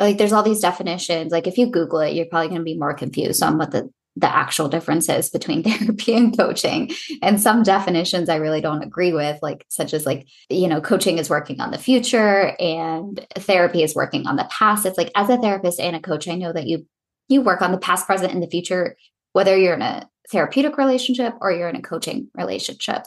Like 0.00 0.18
there's 0.18 0.32
all 0.32 0.42
these 0.42 0.60
definitions. 0.60 1.30
Like 1.30 1.46
if 1.46 1.58
you 1.58 1.70
Google 1.70 2.00
it, 2.00 2.14
you're 2.14 2.26
probably 2.26 2.48
going 2.48 2.60
to 2.60 2.64
be 2.64 2.78
more 2.78 2.94
confused 2.94 3.42
on 3.42 3.58
what 3.58 3.70
the 3.70 3.90
the 4.16 4.26
actual 4.34 4.68
differences 4.68 5.30
between 5.30 5.62
therapy 5.64 6.14
and 6.14 6.36
coaching. 6.36 6.90
And 7.22 7.40
some 7.40 7.62
definitions 7.62 8.28
i 8.28 8.36
really 8.36 8.60
don't 8.60 8.82
agree 8.82 9.12
with 9.12 9.38
like 9.40 9.64
such 9.68 9.94
as 9.94 10.04
like 10.04 10.26
you 10.48 10.66
know 10.66 10.80
coaching 10.80 11.18
is 11.18 11.30
working 11.30 11.60
on 11.60 11.70
the 11.70 11.78
future 11.78 12.56
and 12.58 13.24
therapy 13.36 13.84
is 13.84 13.94
working 13.94 14.26
on 14.26 14.36
the 14.36 14.48
past. 14.50 14.84
It's 14.84 14.98
like 14.98 15.12
as 15.14 15.30
a 15.30 15.38
therapist 15.38 15.78
and 15.78 15.94
a 15.94 16.00
coach 16.00 16.26
i 16.26 16.34
know 16.34 16.52
that 16.52 16.66
you 16.66 16.86
you 17.28 17.40
work 17.40 17.62
on 17.62 17.70
the 17.70 17.78
past 17.78 18.06
present 18.06 18.32
and 18.32 18.42
the 18.42 18.50
future 18.50 18.96
whether 19.32 19.56
you're 19.56 19.74
in 19.74 19.82
a 19.82 20.08
therapeutic 20.30 20.78
relationship 20.78 21.34
or 21.40 21.52
you're 21.52 21.68
in 21.68 21.76
a 21.76 21.82
coaching 21.82 22.28
relationship. 22.34 23.04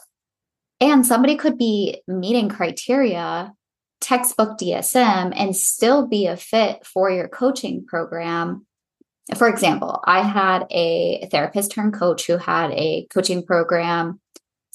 And 0.79 1.05
somebody 1.05 1.37
could 1.37 1.57
be 1.57 2.01
meeting 2.07 2.49
criteria 2.49 3.53
textbook 4.03 4.57
dsm 4.57 5.33
and 5.35 5.55
still 5.55 6.07
be 6.07 6.27
a 6.27 6.37
fit 6.37 6.85
for 6.85 7.09
your 7.09 7.27
coaching 7.27 7.85
program 7.85 8.65
for 9.37 9.47
example, 9.47 10.01
I 10.05 10.21
had 10.21 10.65
a 10.69 11.27
therapist 11.31 11.71
turned 11.71 11.93
coach 11.93 12.27
who 12.27 12.37
had 12.37 12.71
a 12.71 13.07
coaching 13.09 13.45
program 13.45 14.19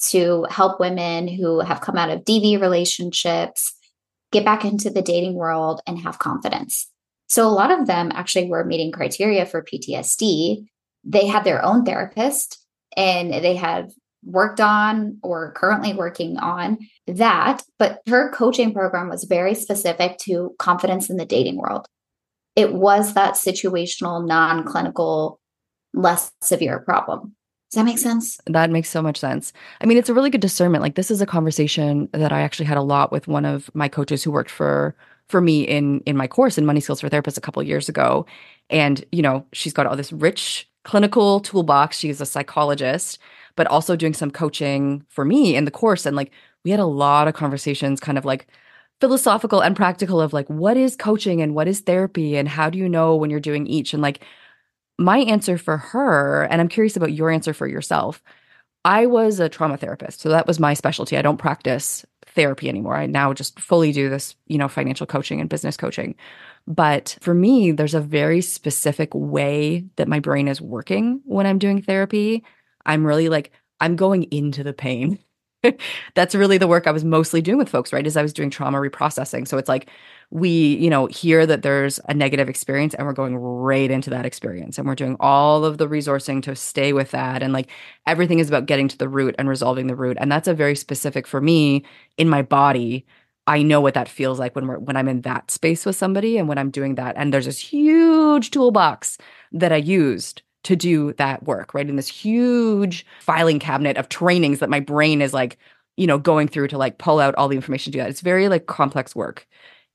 to 0.07 0.45
help 0.49 0.79
women 0.79 1.27
who 1.27 1.59
have 1.59 1.81
come 1.81 1.97
out 1.97 2.09
of 2.09 2.23
DV 2.23 2.59
relationships 2.59 3.75
get 4.31 4.45
back 4.45 4.65
into 4.65 4.89
the 4.89 5.01
dating 5.01 5.35
world 5.35 5.81
and 5.85 5.99
have 5.99 6.19
confidence. 6.19 6.89
So 7.27 7.47
a 7.47 7.49
lot 7.49 7.71
of 7.71 7.85
them 7.85 8.11
actually 8.13 8.47
were 8.47 8.65
meeting 8.65 8.91
criteria 8.91 9.45
for 9.45 9.63
PTSD. 9.63 10.65
They 11.03 11.27
had 11.27 11.43
their 11.43 11.63
own 11.63 11.85
therapist 11.85 12.65
and 12.97 13.31
they 13.31 13.55
had 13.55 13.91
worked 14.23 14.59
on 14.59 15.17
or 15.23 15.53
currently 15.53 15.93
working 15.93 16.37
on 16.37 16.77
that. 17.07 17.63
But 17.77 18.01
her 18.07 18.31
coaching 18.31 18.73
program 18.73 19.09
was 19.09 19.23
very 19.23 19.55
specific 19.55 20.17
to 20.19 20.55
confidence 20.59 21.09
in 21.09 21.17
the 21.17 21.25
dating 21.25 21.57
world 21.57 21.87
it 22.59 22.73
was 22.73 23.13
that 23.13 23.35
situational, 23.35 24.27
non 24.27 24.65
clinical, 24.65 25.39
less 25.93 26.31
severe 26.41 26.79
problem. 26.79 27.33
Does 27.71 27.77
that 27.77 27.85
make 27.85 27.99
sense? 27.99 28.37
That 28.47 28.69
makes 28.69 28.89
so 28.89 29.01
much 29.01 29.17
sense. 29.17 29.53
I 29.79 29.85
mean, 29.85 29.97
it's 29.97 30.09
a 30.09 30.13
really 30.13 30.29
good 30.29 30.41
discernment. 30.41 30.81
Like 30.81 30.95
this 30.95 31.09
is 31.09 31.21
a 31.21 31.25
conversation 31.25 32.09
that 32.11 32.33
I 32.33 32.41
actually 32.41 32.65
had 32.65 32.77
a 32.77 32.81
lot 32.81 33.13
with 33.13 33.29
one 33.29 33.45
of 33.45 33.69
my 33.73 33.87
coaches 33.87 34.23
who 34.23 34.31
worked 34.31 34.51
for 34.51 34.93
for 35.29 35.39
me 35.39 35.61
in 35.61 36.01
in 36.01 36.17
my 36.17 36.27
course 36.27 36.57
in 36.57 36.65
Money 36.65 36.81
Skills 36.81 36.99
for 36.99 37.09
Therapists 37.09 37.37
a 37.37 37.41
couple 37.41 37.63
years 37.63 37.87
ago. 37.87 38.25
And, 38.69 39.05
you 39.13 39.21
know, 39.21 39.45
she's 39.53 39.73
got 39.73 39.85
all 39.85 39.95
this 39.95 40.11
rich 40.11 40.67
clinical 40.89 41.39
toolbox. 41.39 41.99
She's 41.99 42.19
a 42.19 42.25
psychologist, 42.25 43.19
but 43.55 43.67
also 43.67 43.95
doing 43.95 44.15
some 44.15 44.31
coaching 44.31 45.05
for 45.07 45.23
me 45.23 45.55
in 45.55 45.65
the 45.65 45.71
course 45.71 46.07
and 46.07 46.15
like 46.15 46.31
we 46.65 46.71
had 46.71 46.79
a 46.79 46.85
lot 46.85 47.27
of 47.27 47.35
conversations 47.35 47.99
kind 47.99 48.17
of 48.17 48.25
like 48.25 48.47
philosophical 48.99 49.61
and 49.61 49.75
practical 49.75 50.19
of 50.19 50.33
like 50.33 50.47
what 50.47 50.77
is 50.77 50.95
coaching 50.95 51.41
and 51.43 51.53
what 51.53 51.67
is 51.67 51.81
therapy 51.81 52.35
and 52.35 52.49
how 52.49 52.71
do 52.71 52.79
you 52.79 52.89
know 52.89 53.15
when 53.15 53.29
you're 53.29 53.39
doing 53.39 53.67
each? 53.67 53.93
And 53.93 54.01
like 54.01 54.25
my 54.97 55.19
answer 55.19 55.57
for 55.59 55.77
her 55.77 56.43
and 56.49 56.59
i'm 56.59 56.67
curious 56.67 56.97
about 56.97 57.13
your 57.13 57.29
answer 57.29 57.53
for 57.53 57.67
yourself 57.67 58.21
i 58.83 59.05
was 59.05 59.39
a 59.39 59.47
trauma 59.47 59.77
therapist 59.77 60.19
so 60.19 60.29
that 60.29 60.47
was 60.47 60.59
my 60.59 60.73
specialty. 60.73 61.17
I 61.17 61.21
don't 61.21 61.37
practice 61.37 62.05
therapy 62.35 62.67
anymore. 62.67 62.95
I 62.95 63.05
now 63.05 63.33
just 63.33 63.59
fully 63.59 63.91
do 63.91 64.09
this 64.09 64.35
you 64.47 64.57
know 64.57 64.67
financial 64.67 65.07
coaching 65.07 65.39
and 65.39 65.49
business 65.49 65.77
coaching 65.77 66.15
but 66.67 67.17
for 67.21 67.33
me 67.33 67.71
there's 67.71 67.93
a 67.93 68.01
very 68.01 68.41
specific 68.41 69.09
way 69.13 69.85
that 69.95 70.07
my 70.07 70.19
brain 70.19 70.47
is 70.47 70.61
working 70.61 71.21
when 71.25 71.45
i'm 71.45 71.59
doing 71.59 71.81
therapy 71.81 72.43
i'm 72.85 73.05
really 73.05 73.29
like 73.29 73.51
i'm 73.79 73.95
going 73.95 74.23
into 74.31 74.63
the 74.63 74.73
pain 74.73 75.19
that's 76.15 76.35
really 76.35 76.57
the 76.57 76.67
work 76.67 76.87
I 76.87 76.91
was 76.91 77.03
mostly 77.03 77.41
doing 77.41 77.57
with 77.57 77.69
folks, 77.69 77.91
right? 77.91 78.05
Is 78.05 78.15
I 78.15 78.21
was 78.21 78.33
doing 78.33 78.49
trauma 78.49 78.77
reprocessing. 78.77 79.47
So 79.47 79.57
it's 79.57 79.69
like 79.69 79.89
we, 80.31 80.49
you 80.77 80.89
know, 80.89 81.07
hear 81.07 81.45
that 81.45 81.63
there's 81.63 81.99
a 82.07 82.13
negative 82.13 82.47
experience 82.47 82.93
and 82.93 83.05
we're 83.05 83.13
going 83.13 83.35
right 83.35 83.89
into 83.89 84.09
that 84.11 84.25
experience 84.25 84.77
and 84.77 84.87
we're 84.87 84.95
doing 84.95 85.17
all 85.19 85.65
of 85.65 85.77
the 85.77 85.87
resourcing 85.87 86.41
to 86.43 86.55
stay 86.55 86.93
with 86.93 87.11
that. 87.11 87.43
And 87.43 87.51
like 87.51 87.69
everything 88.07 88.39
is 88.39 88.47
about 88.47 88.67
getting 88.67 88.87
to 88.87 88.97
the 88.97 89.09
root 89.09 89.35
and 89.37 89.49
resolving 89.49 89.87
the 89.87 89.95
root. 89.95 90.17
And 90.19 90.31
that's 90.31 90.47
a 90.47 90.53
very 90.53 90.75
specific 90.75 91.27
for 91.27 91.41
me 91.41 91.83
in 92.17 92.29
my 92.29 92.41
body. 92.41 93.05
I 93.49 93.63
know 93.63 93.81
what 93.81 93.95
that 93.95 94.07
feels 94.07 94.37
like 94.37 94.55
when 94.55 94.67
we're 94.67 94.77
when 94.77 94.95
I'm 94.95 95.07
in 95.07 95.21
that 95.21 95.49
space 95.49 95.83
with 95.83 95.95
somebody 95.95 96.37
and 96.37 96.47
when 96.47 96.59
I'm 96.59 96.69
doing 96.69 96.95
that. 96.95 97.15
And 97.17 97.33
there's 97.33 97.47
this 97.47 97.59
huge 97.59 98.51
toolbox 98.51 99.17
that 99.51 99.71
I 99.71 99.77
used 99.77 100.43
to 100.65 100.75
do 100.75 101.13
that 101.13 101.43
work, 101.43 101.73
right? 101.73 101.89
In 101.89 101.95
this 101.95 102.07
huge 102.07 103.07
filing 103.21 103.57
cabinet 103.59 103.97
of 103.97 104.07
trainings 104.07 104.59
that 104.59 104.69
my 104.69 104.79
brain 104.79 105.19
is 105.19 105.33
like, 105.33 105.57
you 105.97 106.05
know, 106.05 106.19
going 106.19 106.47
through 106.47 106.67
to 106.67 106.77
like 106.77 106.99
pull 106.99 107.19
out 107.19 107.33
all 107.35 107.47
the 107.47 107.55
information 107.55 107.91
to 107.91 107.97
do 107.97 108.03
that. 108.03 108.09
It's 108.11 108.21
very 108.21 108.49
like 108.49 108.67
complex 108.67 109.15
work. 109.15 109.47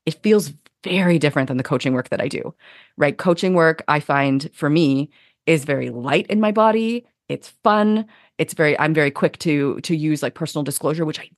It 0.05 0.21
feels 0.21 0.51
very 0.83 1.17
different 1.17 1.47
than 1.47 1.57
the 1.57 1.63
coaching 1.63 1.93
work 1.93 2.09
that 2.09 2.21
I 2.21 2.27
do, 2.27 2.53
right? 2.97 3.17
Coaching 3.17 3.53
work, 3.53 3.83
I 3.87 4.01
find 4.01 4.49
for 4.53 4.69
me 4.69 5.09
is 5.45 5.63
very 5.63 5.89
light 5.91 6.27
in 6.27 6.41
my 6.41 6.51
body. 6.51 7.05
It's 7.29 7.49
fun. 7.63 8.05
It's 8.37 8.53
very, 8.53 8.77
I'm 8.79 8.93
very 8.93 9.11
quick 9.11 9.37
to 9.39 9.79
to 9.81 9.95
use 9.95 10.21
like 10.21 10.35
personal 10.35 10.63
disclosure, 10.63 11.05
which 11.05 11.19
I 11.21 11.29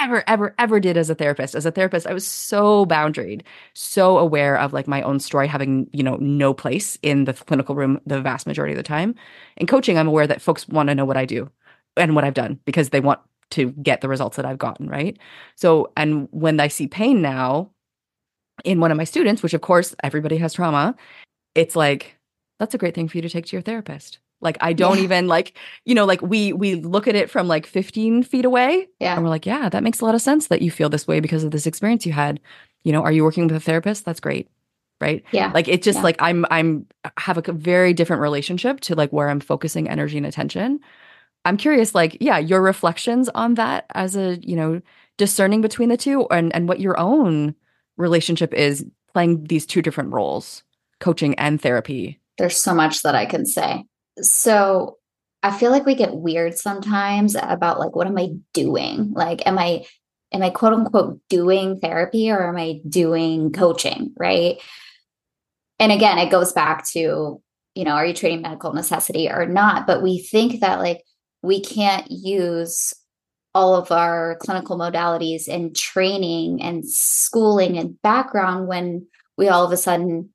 never 0.00 0.24
ever 0.26 0.54
ever 0.58 0.80
did 0.80 0.96
as 0.96 1.10
a 1.10 1.14
therapist. 1.14 1.54
As 1.54 1.66
a 1.66 1.70
therapist 1.70 2.06
i 2.06 2.12
was 2.12 2.26
so 2.26 2.86
boundaried 2.86 3.42
so 3.74 4.18
aware 4.18 4.58
of 4.58 4.72
like 4.72 4.88
my 4.88 5.02
own 5.02 5.20
story 5.20 5.46
having 5.46 5.88
you 5.92 6.02
know 6.02 6.16
no 6.16 6.54
place 6.54 6.98
in 7.02 7.24
the 7.24 7.32
clinical 7.32 7.74
room 7.74 8.00
the 8.06 8.20
vast 8.20 8.46
majority 8.46 8.72
of 8.72 8.76
the 8.76 8.82
time. 8.82 9.14
In 9.56 9.66
coaching 9.66 9.98
i'm 9.98 10.08
aware 10.08 10.26
that 10.26 10.42
folks 10.42 10.68
want 10.68 10.88
to 10.88 10.94
know 10.94 11.04
what 11.04 11.16
i 11.16 11.24
do 11.24 11.50
and 11.96 12.14
what 12.14 12.24
i've 12.24 12.34
done 12.34 12.58
because 12.64 12.90
they 12.90 13.00
want 13.00 13.20
to 13.50 13.70
get 13.72 14.00
the 14.00 14.08
results 14.08 14.36
that 14.36 14.46
i've 14.46 14.58
gotten 14.58 14.88
right? 14.88 15.18
So 15.56 15.92
and 15.96 16.28
when 16.32 16.58
i 16.60 16.68
see 16.68 16.86
pain 16.86 17.22
now 17.22 17.70
in 18.64 18.80
one 18.80 18.90
of 18.90 18.96
my 18.96 19.04
students 19.04 19.42
which 19.42 19.54
of 19.54 19.60
course 19.60 19.94
everybody 20.02 20.36
has 20.36 20.54
trauma 20.54 20.94
it's 21.54 21.74
like 21.76 22.16
that's 22.58 22.74
a 22.74 22.78
great 22.78 22.94
thing 22.94 23.08
for 23.08 23.18
you 23.18 23.22
to 23.22 23.28
take 23.28 23.46
to 23.46 23.56
your 23.56 23.62
therapist 23.62 24.18
like 24.42 24.58
I 24.60 24.72
don't 24.72 24.98
yeah. 24.98 25.04
even 25.04 25.28
like, 25.28 25.56
you 25.84 25.94
know, 25.94 26.04
like 26.04 26.20
we 26.20 26.52
we 26.52 26.74
look 26.74 27.08
at 27.08 27.14
it 27.14 27.30
from 27.30 27.48
like 27.48 27.64
15 27.66 28.24
feet 28.24 28.44
away. 28.44 28.88
Yeah. 29.00 29.14
And 29.14 29.22
we're 29.22 29.30
like, 29.30 29.46
yeah, 29.46 29.68
that 29.68 29.82
makes 29.82 30.00
a 30.00 30.04
lot 30.04 30.14
of 30.14 30.20
sense 30.20 30.48
that 30.48 30.60
you 30.60 30.70
feel 30.70 30.88
this 30.88 31.06
way 31.06 31.20
because 31.20 31.44
of 31.44 31.52
this 31.52 31.66
experience 31.66 32.04
you 32.04 32.12
had. 32.12 32.40
You 32.84 32.92
know, 32.92 33.02
are 33.02 33.12
you 33.12 33.24
working 33.24 33.46
with 33.46 33.56
a 33.56 33.60
therapist? 33.60 34.04
That's 34.04 34.20
great. 34.20 34.48
Right. 35.00 35.24
Yeah. 35.32 35.50
Like 35.54 35.68
it 35.68 35.82
just 35.82 35.98
yeah. 35.98 36.02
like 36.02 36.16
I'm 36.20 36.44
I'm 36.50 36.86
have 37.16 37.38
a 37.38 37.52
very 37.52 37.94
different 37.94 38.20
relationship 38.22 38.80
to 38.80 38.94
like 38.94 39.12
where 39.12 39.28
I'm 39.28 39.40
focusing 39.40 39.88
energy 39.88 40.16
and 40.16 40.26
attention. 40.26 40.80
I'm 41.44 41.56
curious, 41.56 41.92
like, 41.92 42.16
yeah, 42.20 42.38
your 42.38 42.62
reflections 42.62 43.28
on 43.30 43.54
that 43.54 43.86
as 43.94 44.14
a, 44.14 44.38
you 44.42 44.54
know, 44.54 44.80
discerning 45.18 45.60
between 45.60 45.88
the 45.88 45.96
two 45.96 46.26
and 46.30 46.54
and 46.54 46.68
what 46.68 46.80
your 46.80 46.98
own 46.98 47.54
relationship 47.96 48.54
is 48.54 48.84
playing 49.12 49.44
these 49.44 49.66
two 49.66 49.82
different 49.82 50.12
roles, 50.12 50.62
coaching 51.00 51.34
and 51.36 51.60
therapy. 51.60 52.20
There's 52.38 52.56
so 52.56 52.74
much 52.74 53.02
that 53.02 53.14
I 53.14 53.26
can 53.26 53.44
say. 53.44 53.84
So 54.20 54.98
I 55.42 55.56
feel 55.56 55.70
like 55.70 55.86
we 55.86 55.94
get 55.94 56.14
weird 56.14 56.56
sometimes 56.56 57.34
about 57.34 57.78
like, 57.78 57.96
what 57.96 58.06
am 58.06 58.18
I 58.18 58.34
doing? 58.52 59.12
Like, 59.12 59.46
am 59.46 59.58
I, 59.58 59.84
am 60.32 60.42
I 60.42 60.50
quote 60.50 60.72
unquote 60.72 61.20
doing 61.28 61.80
therapy 61.80 62.30
or 62.30 62.48
am 62.48 62.56
I 62.56 62.80
doing 62.88 63.52
coaching? 63.52 64.12
Right. 64.16 64.60
And 65.78 65.90
again, 65.90 66.18
it 66.18 66.30
goes 66.30 66.52
back 66.52 66.86
to, 66.90 67.42
you 67.74 67.84
know, 67.84 67.92
are 67.92 68.06
you 68.06 68.14
treating 68.14 68.42
medical 68.42 68.72
necessity 68.72 69.28
or 69.28 69.46
not? 69.46 69.86
But 69.86 70.02
we 70.02 70.18
think 70.18 70.60
that 70.60 70.78
like 70.78 71.02
we 71.42 71.60
can't 71.60 72.06
use 72.08 72.94
all 73.54 73.74
of 73.74 73.90
our 73.90 74.36
clinical 74.40 74.78
modalities 74.78 75.48
and 75.48 75.76
training 75.76 76.62
and 76.62 76.88
schooling 76.88 77.76
and 77.76 78.00
background 78.00 78.66
when 78.66 79.06
we 79.36 79.48
all 79.48 79.64
of 79.64 79.72
a 79.72 79.76
sudden 79.76 80.30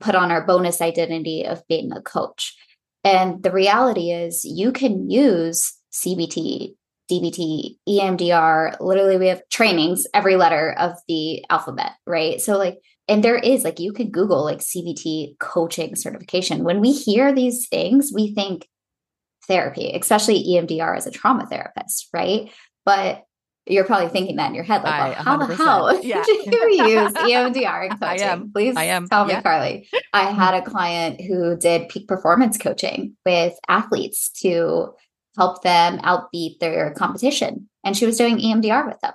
put 0.00 0.14
on 0.14 0.30
our 0.30 0.46
bonus 0.46 0.80
identity 0.80 1.44
of 1.44 1.66
being 1.68 1.92
a 1.92 2.00
coach. 2.00 2.56
And 3.04 3.42
the 3.42 3.52
reality 3.52 4.10
is, 4.10 4.44
you 4.44 4.72
can 4.72 5.10
use 5.10 5.72
CBT, 5.92 6.74
DBT, 7.10 7.76
EMDR. 7.88 8.76
Literally, 8.80 9.16
we 9.16 9.28
have 9.28 9.42
trainings 9.50 10.06
every 10.12 10.36
letter 10.36 10.74
of 10.78 10.92
the 11.08 11.44
alphabet, 11.48 11.92
right? 12.06 12.40
So, 12.40 12.58
like, 12.58 12.78
and 13.08 13.24
there 13.24 13.36
is 13.36 13.64
like, 13.64 13.80
you 13.80 13.92
could 13.92 14.12
Google 14.12 14.44
like 14.44 14.58
CBT 14.58 15.38
coaching 15.38 15.96
certification. 15.96 16.64
When 16.64 16.80
we 16.80 16.92
hear 16.92 17.32
these 17.32 17.66
things, 17.68 18.12
we 18.14 18.34
think 18.34 18.68
therapy, 19.46 19.92
especially 19.98 20.44
EMDR 20.44 20.96
as 20.96 21.06
a 21.06 21.10
trauma 21.10 21.46
therapist, 21.46 22.08
right? 22.12 22.52
But 22.84 23.24
you're 23.68 23.84
probably 23.84 24.08
thinking 24.08 24.36
that 24.36 24.48
in 24.48 24.54
your 24.54 24.64
head, 24.64 24.82
like, 24.82 25.16
well, 25.16 25.38
how, 25.38 25.54
how 25.54 26.00
yeah. 26.02 26.22
do 26.24 26.32
you 26.32 26.86
use 26.86 27.12
EMDR 27.12 27.90
in 27.90 27.98
coaching? 27.98 28.02
I 28.02 28.16
am. 28.18 28.52
Please 28.52 28.76
I 28.76 28.84
am. 28.84 29.08
tell 29.08 29.24
me, 29.24 29.32
yeah. 29.32 29.42
Carly. 29.42 29.88
I 30.12 30.26
mm-hmm. 30.26 30.38
had 30.38 30.54
a 30.54 30.62
client 30.62 31.20
who 31.20 31.56
did 31.56 31.88
peak 31.88 32.08
performance 32.08 32.56
coaching 32.58 33.16
with 33.24 33.54
athletes 33.68 34.30
to 34.42 34.94
help 35.36 35.62
them 35.62 35.98
outbeat 35.98 36.58
their 36.58 36.92
competition. 36.94 37.68
And 37.84 37.96
she 37.96 38.06
was 38.06 38.18
doing 38.18 38.38
EMDR 38.38 38.86
with 38.86 39.00
them. 39.00 39.12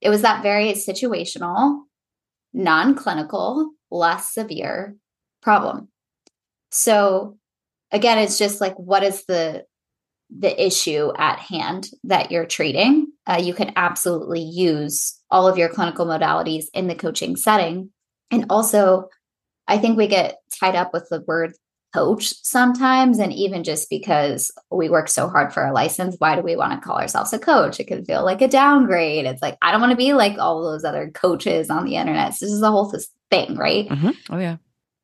it 0.00 0.08
was 0.10 0.22
that 0.22 0.42
very 0.42 0.72
situational, 0.72 1.82
non 2.52 2.94
clinical, 2.94 3.72
less 3.90 4.32
severe 4.32 4.96
problem. 5.42 5.88
So 6.70 7.38
again, 7.90 8.18
it's 8.18 8.38
just 8.38 8.60
like, 8.60 8.76
what 8.76 9.02
is 9.02 9.24
the 9.26 9.64
the 10.36 10.64
issue 10.64 11.10
at 11.16 11.40
hand 11.40 11.88
that 12.04 12.30
you're 12.30 12.46
treating? 12.46 13.08
Uh, 13.30 13.38
you 13.38 13.54
can 13.54 13.72
absolutely 13.76 14.40
use 14.40 15.16
all 15.30 15.46
of 15.46 15.56
your 15.56 15.68
clinical 15.68 16.04
modalities 16.04 16.64
in 16.74 16.88
the 16.88 16.96
coaching 16.96 17.36
setting. 17.36 17.90
And 18.32 18.46
also, 18.50 19.08
I 19.68 19.78
think 19.78 19.96
we 19.96 20.08
get 20.08 20.38
tied 20.58 20.74
up 20.74 20.92
with 20.92 21.08
the 21.10 21.22
word 21.28 21.52
coach 21.94 22.32
sometimes. 22.42 23.20
And 23.20 23.32
even 23.32 23.62
just 23.62 23.88
because 23.88 24.50
we 24.70 24.88
work 24.88 25.08
so 25.08 25.28
hard 25.28 25.52
for 25.52 25.62
our 25.62 25.72
license, 25.72 26.16
why 26.18 26.34
do 26.34 26.42
we 26.42 26.56
want 26.56 26.72
to 26.72 26.84
call 26.84 26.98
ourselves 26.98 27.32
a 27.32 27.38
coach? 27.38 27.78
It 27.78 27.86
can 27.86 28.04
feel 28.04 28.24
like 28.24 28.42
a 28.42 28.48
downgrade. 28.48 29.26
It's 29.26 29.42
like, 29.42 29.56
I 29.62 29.70
don't 29.70 29.80
want 29.80 29.92
to 29.92 29.96
be 29.96 30.12
like 30.12 30.38
all 30.38 30.64
those 30.64 30.84
other 30.84 31.10
coaches 31.10 31.70
on 31.70 31.84
the 31.84 31.96
internet. 31.96 32.34
So 32.34 32.46
this 32.46 32.52
is 32.52 32.60
the 32.60 32.70
whole 32.70 32.92
thing, 33.30 33.54
right? 33.54 33.88
Mm-hmm. 33.88 34.10
Oh, 34.30 34.38
yeah. 34.38 34.56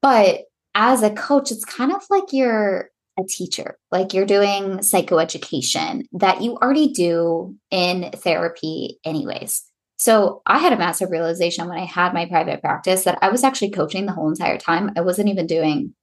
But 0.03 0.47
as 0.75 1.03
a 1.03 1.11
coach, 1.11 1.53
it's 1.53 1.65
kind 1.65 1.93
of 1.93 2.03
like 2.11 2.33
you're 2.33 2.91
a 3.19 3.25
teacher, 3.25 3.79
like 3.91 4.13
you're 4.13 4.27
doing 4.27 4.79
psychoeducation 4.79 6.05
that 6.13 6.43
you 6.43 6.57
already 6.57 6.93
do 6.93 7.57
in 7.71 8.11
therapy, 8.15 8.99
anyways. 9.05 9.65
So 9.99 10.43
I 10.45 10.59
had 10.59 10.73
a 10.73 10.79
massive 10.79 11.11
realization 11.11 11.69
when 11.69 11.79
I 11.79 11.85
had 11.85 12.13
my 12.13 12.27
private 12.27 12.61
practice 12.61 13.05
that 13.05 13.19
I 13.23 13.31
was 13.31 13.43
actually 13.43 13.71
coaching 13.71 14.07
the 14.07 14.13
whole 14.13 14.29
entire 14.29 14.59
time. 14.59 14.93
I 14.97 15.01
wasn't 15.01 15.29
even 15.29 15.47
doing 15.47 15.95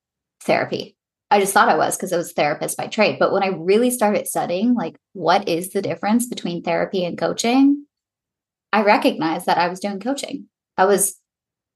therapy. 0.41 0.97
I 1.29 1.39
just 1.39 1.53
thought 1.53 1.69
I 1.69 1.77
was 1.77 1.95
because 1.95 2.13
I 2.13 2.17
was 2.17 2.31
a 2.31 2.33
therapist 2.33 2.77
by 2.77 2.87
trade. 2.87 3.17
But 3.19 3.31
when 3.31 3.43
I 3.43 3.47
really 3.47 3.91
started 3.91 4.27
studying, 4.27 4.73
like, 4.73 4.95
what 5.13 5.47
is 5.47 5.71
the 5.71 5.81
difference 5.81 6.27
between 6.27 6.63
therapy 6.63 7.05
and 7.05 7.17
coaching? 7.17 7.85
I 8.71 8.83
recognized 8.83 9.45
that 9.45 9.57
I 9.57 9.67
was 9.67 9.79
doing 9.79 9.99
coaching. 9.99 10.47
I 10.77 10.85
was 10.85 11.15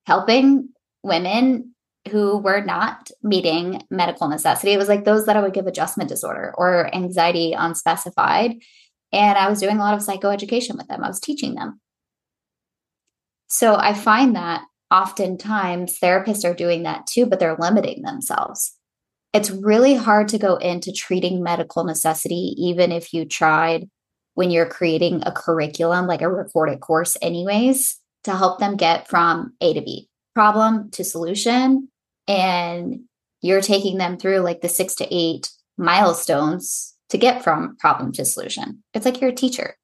helping 0.05 0.69
women 1.03 1.75
who 2.07 2.37
were 2.37 2.61
not 2.61 3.11
meeting 3.23 3.83
medical 3.89 4.27
necessity. 4.27 4.73
It 4.73 4.77
was 4.77 4.87
like 4.87 5.05
those 5.05 5.25
that 5.25 5.37
I 5.37 5.41
would 5.41 5.53
give 5.53 5.67
adjustment 5.67 6.09
disorder 6.09 6.53
or 6.57 6.93
anxiety 6.93 7.53
unspecified. 7.53 8.55
And 9.11 9.37
I 9.37 9.49
was 9.49 9.59
doing 9.59 9.77
a 9.77 9.79
lot 9.79 9.93
of 9.93 10.01
psychoeducation 10.01 10.77
with 10.77 10.87
them, 10.87 11.03
I 11.03 11.07
was 11.07 11.19
teaching 11.19 11.55
them. 11.55 11.79
So 13.47 13.75
I 13.75 13.93
find 13.93 14.35
that 14.35 14.63
oftentimes 14.91 15.99
therapists 15.99 16.49
are 16.49 16.53
doing 16.53 16.83
that 16.83 17.07
too, 17.07 17.25
but 17.25 17.39
they're 17.39 17.57
limiting 17.57 18.01
themselves. 18.01 18.73
It's 19.33 19.49
really 19.49 19.95
hard 19.95 20.29
to 20.29 20.37
go 20.37 20.55
into 20.55 20.91
treating 20.91 21.43
medical 21.43 21.83
necessity, 21.83 22.55
even 22.57 22.91
if 22.91 23.13
you 23.13 23.25
tried 23.25 23.89
when 24.33 24.51
you're 24.51 24.69
creating 24.69 25.23
a 25.25 25.31
curriculum, 25.31 26.07
like 26.07 26.21
a 26.21 26.29
recorded 26.29 26.79
course, 26.79 27.17
anyways, 27.21 27.99
to 28.23 28.35
help 28.35 28.59
them 28.59 28.77
get 28.77 29.07
from 29.07 29.53
A 29.61 29.73
to 29.73 29.81
B, 29.81 30.09
problem 30.35 30.91
to 30.91 31.03
solution. 31.03 31.89
And 32.27 33.01
you're 33.41 33.61
taking 33.61 33.97
them 33.97 34.17
through 34.17 34.39
like 34.39 34.61
the 34.61 34.69
six 34.69 34.95
to 34.95 35.07
eight 35.13 35.49
milestones 35.77 36.95
to 37.09 37.17
get 37.17 37.43
from 37.43 37.77
problem 37.77 38.11
to 38.13 38.25
solution. 38.25 38.83
It's 38.93 39.05
like 39.05 39.21
you're 39.21 39.29
a 39.29 39.35
teacher. 39.35 39.75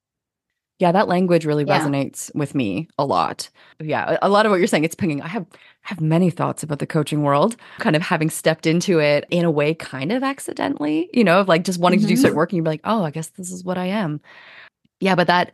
Yeah, 0.80 0.92
that 0.92 1.08
language 1.08 1.46
really 1.46 1.64
yeah. 1.64 1.80
resonates 1.80 2.34
with 2.36 2.56
me 2.56 2.90
a 2.98 3.06
lot. 3.06 3.50
Yeah, 3.80 4.18
a 4.22 4.28
lot 4.28 4.46
of 4.46 4.50
what 4.50 4.58
you're 4.58 4.68
saying, 4.68 4.84
it's 4.84 4.96
pinging. 4.96 5.22
I 5.22 5.28
have 5.28 5.46
have 5.82 6.02
many 6.02 6.30
thoughts 6.30 6.64
about 6.64 6.80
the 6.80 6.88
coaching 6.88 7.24
world, 7.24 7.56
kind 7.80 7.96
of 7.96 8.02
having 8.02 8.30
stepped 8.30 8.66
into 8.66 9.00
it 9.00 9.26
in 9.30 9.46
a 9.46 9.52
way 9.52 9.74
kind 9.74 10.12
of 10.12 10.24
accidentally, 10.24 11.10
you 11.14 11.24
know, 11.24 11.40
of 11.40 11.48
like 11.48 11.64
just 11.64 11.80
wanting 11.80 12.00
mm-hmm. 12.00 12.08
to 12.08 12.14
do 12.14 12.18
certain 12.18 12.32
mm-hmm. 12.32 12.38
work 12.38 12.52
and 12.52 12.58
you're 12.58 12.66
like, 12.66 12.82
oh, 12.84 13.04
I 13.04 13.12
guess 13.12 13.28
this 13.30 13.52
is 13.52 13.64
what 13.64 13.78
I 13.78 13.86
am. 13.86 14.20
Yeah, 15.00 15.16
but 15.16 15.28
that 15.28 15.52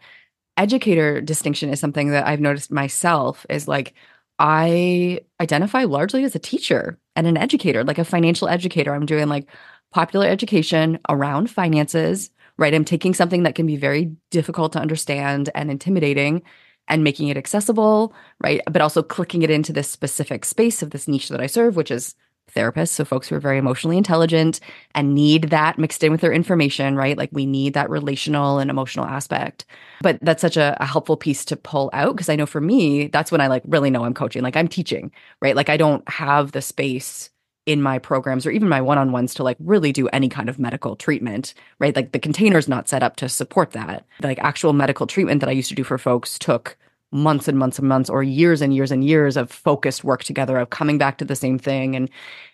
educator 0.58 1.22
distinction 1.22 1.69
is 1.69 1.79
something 1.79 2.10
that 2.10 2.27
I've 2.27 2.39
noticed 2.39 2.72
myself 2.72 3.46
is 3.50 3.67
like 3.67 3.93
I 4.39 5.22
identify 5.41 5.84
largely 5.84 6.24
as 6.24 6.36
a 6.36 6.39
teacher 6.39 6.98
and 7.15 7.27
an 7.27 7.38
educator, 7.38 7.84
like 7.84 7.98
a 7.98 8.05
financial 8.05 8.48
educator. 8.48 8.93
I'm 8.93 9.05
doing 9.05 9.27
like 9.27 9.50
popular 9.91 10.27
education 10.27 11.00
around 11.10 11.50
finances 11.50 12.31
right? 12.60 12.74
I'm 12.74 12.86
taking 12.86 13.13
something 13.13 13.43
that 13.43 13.55
can 13.55 13.65
be 13.65 13.77
very 13.77 14.12
difficult 14.31 14.74
to 14.74 14.79
understand 14.79 15.50
and 15.55 15.71
intimidating 15.71 16.43
and 16.89 17.04
making 17.04 17.30
it 17.30 17.38
accessible, 17.38 18.13
right? 18.41 18.62
But 18.69 18.82
also 18.82 19.02
clicking 19.02 19.43
it 19.43 19.49
into 19.49 19.71
this 19.71 19.89
specific 19.89 20.43
space 20.43 20.84
of 20.84 20.89
this 20.89 21.08
niche 21.08 21.30
that 21.30 21.39
I 21.39 21.47
serve, 21.47 21.78
which 21.78 21.89
is 21.89 22.15
therapists. 22.54 22.90
So 22.90 23.06
folks 23.06 23.28
who 23.28 23.36
are 23.36 23.40
very 23.40 23.58
emotionally 23.58 23.98
intelligent 23.98 24.60
and 24.96 25.16
need 25.16 25.50
that 25.50 25.78
mixed 25.78 26.04
in 26.04 26.12
with 26.12 26.22
their 26.22 26.34
information, 26.34 26.96
right? 26.96 27.18
Like 27.18 27.30
we 27.32 27.46
need 27.46 27.74
that 27.74 27.90
relational 27.90 28.60
and 28.60 28.70
emotional 28.70 29.06
aspect. 29.06 29.66
But 30.02 30.20
that's 30.22 30.42
such 30.42 30.58
a, 30.58 30.78
a 30.82 30.86
helpful 30.86 31.18
piece 31.18 31.46
to 31.46 31.56
pull 31.56 31.90
out 31.94 32.16
because 32.16 32.30
I 32.30 32.36
know 32.36 32.46
for 32.46 32.62
me, 32.62 33.08
that's 33.08 33.32
when 33.32 33.42
I 33.42 33.48
like 33.48 33.64
really 33.66 33.90
know 33.90 34.06
I'm 34.06 34.14
coaching. 34.14 34.44
Like 34.44 34.56
I'm 34.56 34.68
teaching, 34.68 35.12
right? 35.42 35.56
Like 35.56 35.70
I 35.70 35.78
don't 35.78 36.08
have 36.10 36.52
the 36.52 36.62
space 36.62 37.30
in 37.66 37.82
my 37.84 38.00
programs 38.00 38.48
or 38.48 38.52
even 38.52 38.68
my 38.68 38.82
one-on-ones 38.82 39.36
to 39.36 39.44
like 39.44 39.58
really 39.60 39.92
do 39.92 40.08
any 40.08 40.28
kind 40.28 40.50
of 40.50 40.58
medical 40.58 40.96
treatment, 40.96 41.54
right? 41.78 41.96
Like 41.96 42.14
the 42.14 42.20
container's 42.20 42.68
not 42.68 42.90
set 42.90 43.04
up 43.04 43.16
to 43.18 43.30
support 43.30 43.72
that. 43.72 44.06
Like 44.24 44.40
actual 44.40 44.74
medical 44.74 45.06
treatment 45.06 45.40
that 45.42 45.50
I 45.50 45.54
used 45.54 45.70
to 45.70 45.76
do 45.76 45.84
for 45.84 46.00
folks 46.00 46.40
took 46.40 46.78
months 47.12 47.48
and 47.48 47.58
months 47.58 47.80
and 47.80 47.88
months 47.88 48.10
or 48.10 48.22
years 48.22 48.62
and 48.62 48.74
years 48.74 48.91
and 48.91 49.04
years 49.04 49.36
of 49.36 49.52
focused 49.52 50.04
work 50.04 50.24
together 50.24 50.58
of 50.58 50.69
coming 50.69 50.98
back 50.98 51.17
to 51.17 51.26
the 51.26 51.36
same 51.36 51.58
thing 51.58 51.95
and 51.95 52.10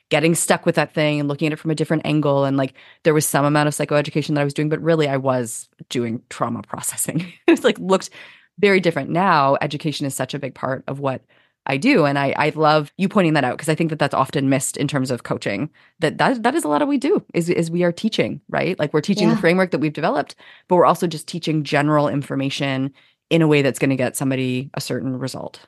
getting 0.09 0.35
stuck 0.35 0.65
with 0.65 0.75
that 0.75 0.93
thing 0.93 1.19
and 1.19 1.27
looking 1.27 1.47
at 1.47 1.53
it 1.53 1.57
from 1.57 1.71
a 1.71 1.75
different 1.75 2.05
angle 2.05 2.45
and 2.45 2.57
like 2.57 2.73
there 3.03 3.13
was 3.13 3.27
some 3.27 3.43
amount 3.43 3.67
of 3.67 3.73
psychoeducation 3.73 4.35
that 4.35 4.41
I 4.41 4.45
was 4.45 4.53
doing 4.53 4.69
but 4.69 4.81
really 4.81 5.07
I 5.07 5.17
was 5.17 5.67
doing 5.89 6.21
trauma 6.29 6.61
processing. 6.61 7.33
it's 7.47 7.63
like 7.63 7.79
looked 7.79 8.09
very 8.59 8.79
different 8.79 9.09
now 9.09 9.57
education 9.61 10.05
is 10.05 10.15
such 10.15 10.33
a 10.33 10.39
big 10.39 10.55
part 10.55 10.83
of 10.87 10.99
what 10.99 11.21
I 11.67 11.77
do. 11.77 12.05
And 12.05 12.19
I, 12.19 12.33
I 12.37 12.49
love 12.49 12.93
you 12.97 13.09
pointing 13.09 13.33
that 13.33 13.43
out 13.43 13.57
because 13.57 13.69
I 13.69 13.75
think 13.75 13.89
that 13.89 13.97
that's 13.99 14.13
often 14.13 14.49
missed 14.49 14.77
in 14.77 14.87
terms 14.87 15.09
of 15.09 15.23
coaching. 15.23 15.69
That 15.99 16.17
that 16.19 16.43
that 16.43 16.55
is 16.55 16.63
a 16.63 16.67
lot 16.67 16.81
of 16.81 16.87
what 16.87 16.93
we 16.93 16.97
do 16.97 17.23
is 17.33 17.49
is 17.49 17.71
we 17.71 17.83
are 17.83 17.91
teaching, 17.91 18.41
right? 18.49 18.77
Like 18.77 18.93
we're 18.93 19.01
teaching 19.01 19.29
yeah. 19.29 19.33
the 19.33 19.41
framework 19.41 19.71
that 19.71 19.79
we've 19.79 19.91
developed, 19.91 20.35
but 20.67 20.75
we're 20.75 20.85
also 20.85 21.07
just 21.07 21.27
teaching 21.27 21.63
general 21.63 22.07
information 22.07 22.93
in 23.29 23.41
a 23.41 23.47
way 23.47 23.61
that's 23.61 23.79
going 23.79 23.89
to 23.89 23.95
get 23.95 24.17
somebody 24.17 24.69
a 24.73 24.81
certain 24.81 25.17
result. 25.17 25.59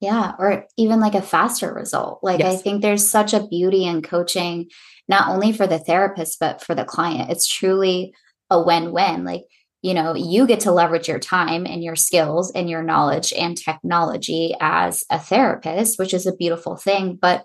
Yeah, 0.00 0.32
or 0.38 0.66
even 0.78 0.98
like 0.98 1.14
a 1.14 1.22
faster 1.22 1.72
result. 1.72 2.20
Like 2.22 2.40
yes. 2.40 2.54
I 2.54 2.56
think 2.56 2.80
there's 2.80 3.10
such 3.10 3.34
a 3.34 3.46
beauty 3.46 3.84
in 3.84 4.00
coaching, 4.00 4.70
not 5.08 5.28
only 5.28 5.52
for 5.52 5.66
the 5.66 5.78
therapist 5.78 6.38
but 6.40 6.62
for 6.62 6.74
the 6.74 6.84
client. 6.84 7.30
It's 7.30 7.46
truly 7.46 8.14
a 8.48 8.62
win-win. 8.62 9.24
Like 9.24 9.42
you 9.82 9.94
know 9.94 10.14
you 10.14 10.46
get 10.46 10.60
to 10.60 10.72
leverage 10.72 11.08
your 11.08 11.18
time 11.18 11.66
and 11.66 11.82
your 11.82 11.96
skills 11.96 12.50
and 12.52 12.68
your 12.68 12.82
knowledge 12.82 13.32
and 13.32 13.56
technology 13.56 14.54
as 14.60 15.04
a 15.10 15.18
therapist 15.18 15.98
which 15.98 16.14
is 16.14 16.26
a 16.26 16.36
beautiful 16.36 16.76
thing 16.76 17.18
but 17.20 17.44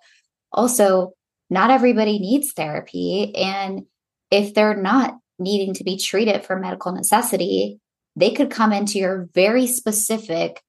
also 0.52 1.14
not 1.50 1.72
everybody 1.72 2.20
needs 2.20 2.52
therapy 2.54 3.34
and 3.36 3.84
if 4.32 4.54
they're 4.54 4.76
not 4.76 5.16
needing 5.40 5.74
to 5.74 5.84
be 5.84 5.98
treated 5.98 6.44
for 6.44 6.60
medical 6.60 6.92
necessity 6.92 7.80
they 8.16 8.32
could 8.32 8.50
come 8.50 8.72
into 8.72 8.98
your 9.00 9.30
very 9.34 9.68
specific 9.68 10.62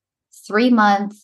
3 0.47 0.71
month 0.71 1.17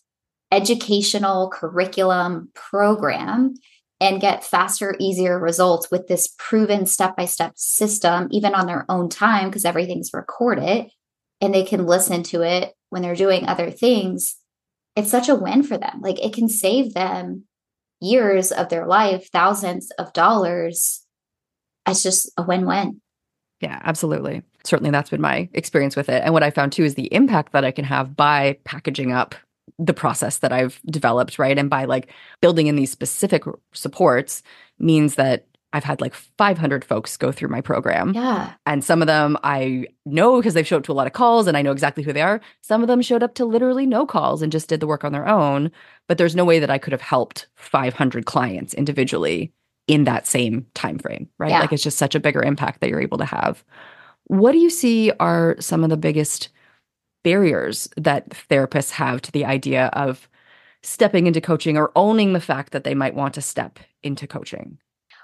educational 0.51 1.49
curriculum 1.51 2.51
program 2.55 3.55
and 4.01 4.21
get 4.21 4.45
faster, 4.45 4.97
easier 4.99 5.39
results 5.39 5.91
with 5.91 6.09
this 6.09 6.35
proven 6.37 6.87
step 6.87 7.17
by 7.17 7.25
step 7.25 7.53
system, 7.57 8.29
even 8.33 8.55
on 8.55 8.67
their 8.67 8.85
own 8.89 9.09
time, 9.09 9.49
because 9.49 9.65
everything's 9.65 10.11
recorded 10.13 10.91
and 11.41 11.55
they 11.55 11.65
can 11.65 11.87
listen 11.87 12.23
to 12.23 12.43
it 12.43 12.75
when 12.91 13.01
they're 13.03 13.15
doing 13.15 13.47
other 13.47 13.71
things. 13.71 14.37
It's 14.97 15.11
such 15.11 15.29
a 15.29 15.35
win 15.35 15.63
for 15.63 15.79
them. 15.79 16.01
Like 16.01 16.23
it 16.23 16.35
can 16.35 16.49
save 16.49 16.95
them 16.95 17.45
years 18.01 18.51
of 18.53 18.69
their 18.69 18.87
life, 18.87 19.31
thousands 19.31 19.91
of 19.93 20.13
dollars. 20.13 21.07
It's 21.87 22.03
just 22.03 22.31
a 22.37 22.43
win 22.43 22.67
win. 22.67 23.01
Yeah, 23.61 23.81
absolutely. 23.85 24.43
Certainly 24.64 24.90
that's 24.90 25.11
been 25.11 25.20
my 25.20 25.48
experience 25.55 25.96
with 25.96 26.09
it. 26.09 26.22
And 26.25 26.33
what 26.33 26.42
I 26.42 26.51
found 26.51 26.72
too 26.72 26.85
is 26.85 26.94
the 26.94 27.12
impact 27.12 27.53
that 27.53 27.64
I 27.64 27.70
can 27.70 27.85
have 27.85 28.16
by 28.16 28.59
packaging 28.64 29.12
up 29.12 29.35
the 29.79 29.94
process 29.94 30.38
that 30.38 30.53
I've 30.53 30.81
developed, 30.87 31.38
right? 31.38 31.59
And 31.59 31.70
by 31.70 31.85
like 31.85 32.11
building 32.40 32.66
in 32.66 32.77
these 32.77 32.90
specific 32.90 33.44
supports 33.72 34.42
means 34.79 35.14
that 35.16 35.46
I've 35.72 35.85
had 35.85 36.01
like 36.01 36.14
500 36.14 36.85
folks 36.85 37.16
go 37.16 37.33
through 37.33 37.48
my 37.48 37.61
program. 37.61 38.12
Yeah. 38.14 38.53
And 38.66 38.85
some 38.85 39.01
of 39.01 39.07
them 39.07 39.38
I 39.42 39.87
know 40.05 40.37
because 40.38 40.55
they've 40.55 40.66
showed 40.66 40.79
up 40.79 40.85
to 40.85 40.92
a 40.92 40.94
lot 40.94 41.07
of 41.07 41.14
calls 41.14 41.46
and 41.46 41.57
I 41.57 41.62
know 41.62 41.72
exactly 41.72 42.03
who 42.03 42.12
they 42.12 42.20
are. 42.20 42.40
Some 42.61 42.83
of 42.83 42.88
them 42.88 43.01
showed 43.01 43.22
up 43.22 43.35
to 43.35 43.44
literally 43.44 43.87
no 43.87 44.05
calls 44.05 44.42
and 44.42 44.53
just 44.53 44.68
did 44.68 44.81
the 44.81 44.87
work 44.87 45.05
on 45.05 45.12
their 45.12 45.27
own. 45.27 45.70
But 46.09 46.18
there's 46.18 46.37
no 46.37 46.44
way 46.44 46.59
that 46.59 46.70
I 46.70 46.79
could 46.79 46.92
have 46.92 47.01
helped 47.01 47.46
500 47.57 48.27
clients 48.27 48.75
individually 48.75 49.53
in 49.88 50.05
that 50.05 50.27
same 50.27 50.66
time 50.75 50.98
frame, 50.98 51.29
right? 51.38 51.51
Yeah. 51.51 51.61
Like 51.61 51.72
it's 51.72 51.83
just 51.83 51.98
such 51.98 52.14
a 52.14 52.20
bigger 52.20 52.42
impact 52.42 52.81
that 52.81 52.90
you're 52.90 53.01
able 53.01 53.18
to 53.18 53.25
have. 53.25 53.64
What 54.25 54.53
do 54.53 54.59
you 54.59 54.71
see 54.71 55.13
are 55.21 55.57
some 55.61 55.85
of 55.85 55.91
the 55.91 55.97
biggest 55.97 56.49
barriers 57.25 57.89
that 57.97 58.31
therapists 58.31 58.91
have 58.91 59.23
to 59.23 59.33
the 59.33 59.45
idea 59.45 59.87
of 59.93 60.29
stepping 60.83 61.27
into 61.27 61.41
coaching 61.41 61.77
or 61.77 61.93
owning 61.95 62.33
the 62.33 62.41
fact 62.41 62.73
that 62.73 62.85
they 62.85 62.95
might 62.95 63.15
want 63.15 63.35
to 63.35 63.41
step 63.41 63.79
into 64.03 64.27
coaching? 64.27 64.79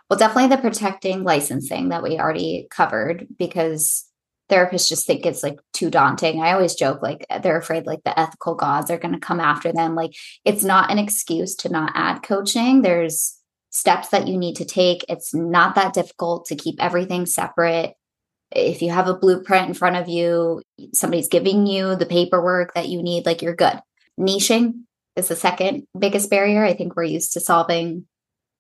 Well, 0.09 0.19
definitely 0.19 0.55
the 0.55 0.63
protecting 0.63 1.25
licensing 1.25 1.89
that 1.89 2.03
we 2.03 2.19
already 2.19 2.67
covered, 2.71 3.27
because 3.39 4.05
therapists 4.49 4.89
just 4.89 5.07
think 5.07 5.27
it's 5.27 5.43
like 5.43 5.59
too 5.75 5.91
daunting. 5.91 6.41
I 6.41 6.53
always 6.53 6.75
joke 6.75 7.03
like 7.03 7.27
they're 7.43 7.59
afraid 7.59 7.87
like 7.87 8.03
the 8.05 8.19
ethical 8.19 8.55
gods 8.55 8.91
are 8.91 8.99
going 8.99 9.13
to 9.13 9.21
come 9.21 9.41
after 9.41 9.73
them. 9.73 9.95
Like 9.95 10.13
it's 10.45 10.65
not 10.65 10.91
an 10.91 10.99
excuse 10.99 11.55
to 11.57 11.69
not 11.69 11.93
add 11.95 12.23
coaching. 12.23 12.81
There's 12.81 13.37
steps 13.71 14.09
that 14.09 14.27
you 14.27 14.39
need 14.39 14.57
to 14.57 14.65
take. 14.65 15.05
It's 15.09 15.35
not 15.35 15.75
that 15.75 15.93
difficult 15.93 16.47
to 16.47 16.57
keep 16.57 16.77
everything 16.79 17.27
separate. 17.27 17.93
If 18.51 18.83
you 18.83 18.91
have 18.91 19.09
a 19.09 19.15
blueprint 19.15 19.69
in 19.69 19.75
front 19.75 19.97
of 19.97 20.09
you, 20.09 20.63
somebody's 20.95 21.29
giving 21.29 21.67
you 21.67 21.97
the 21.97 22.07
paperwork 22.07 22.75
that 22.75 22.89
you 22.89 23.03
need, 23.03 23.27
like 23.27 23.43
you're 23.43 23.55
good. 23.55 23.81
Niching 24.19 24.85
is 25.17 25.29
the 25.29 25.37
second 25.37 25.87
biggest 25.99 26.31
barrier. 26.31 26.65
I 26.65 26.75
think 26.75 26.97
we're 26.97 27.05
used 27.05 27.35
to 27.35 27.41
solving 27.41 28.07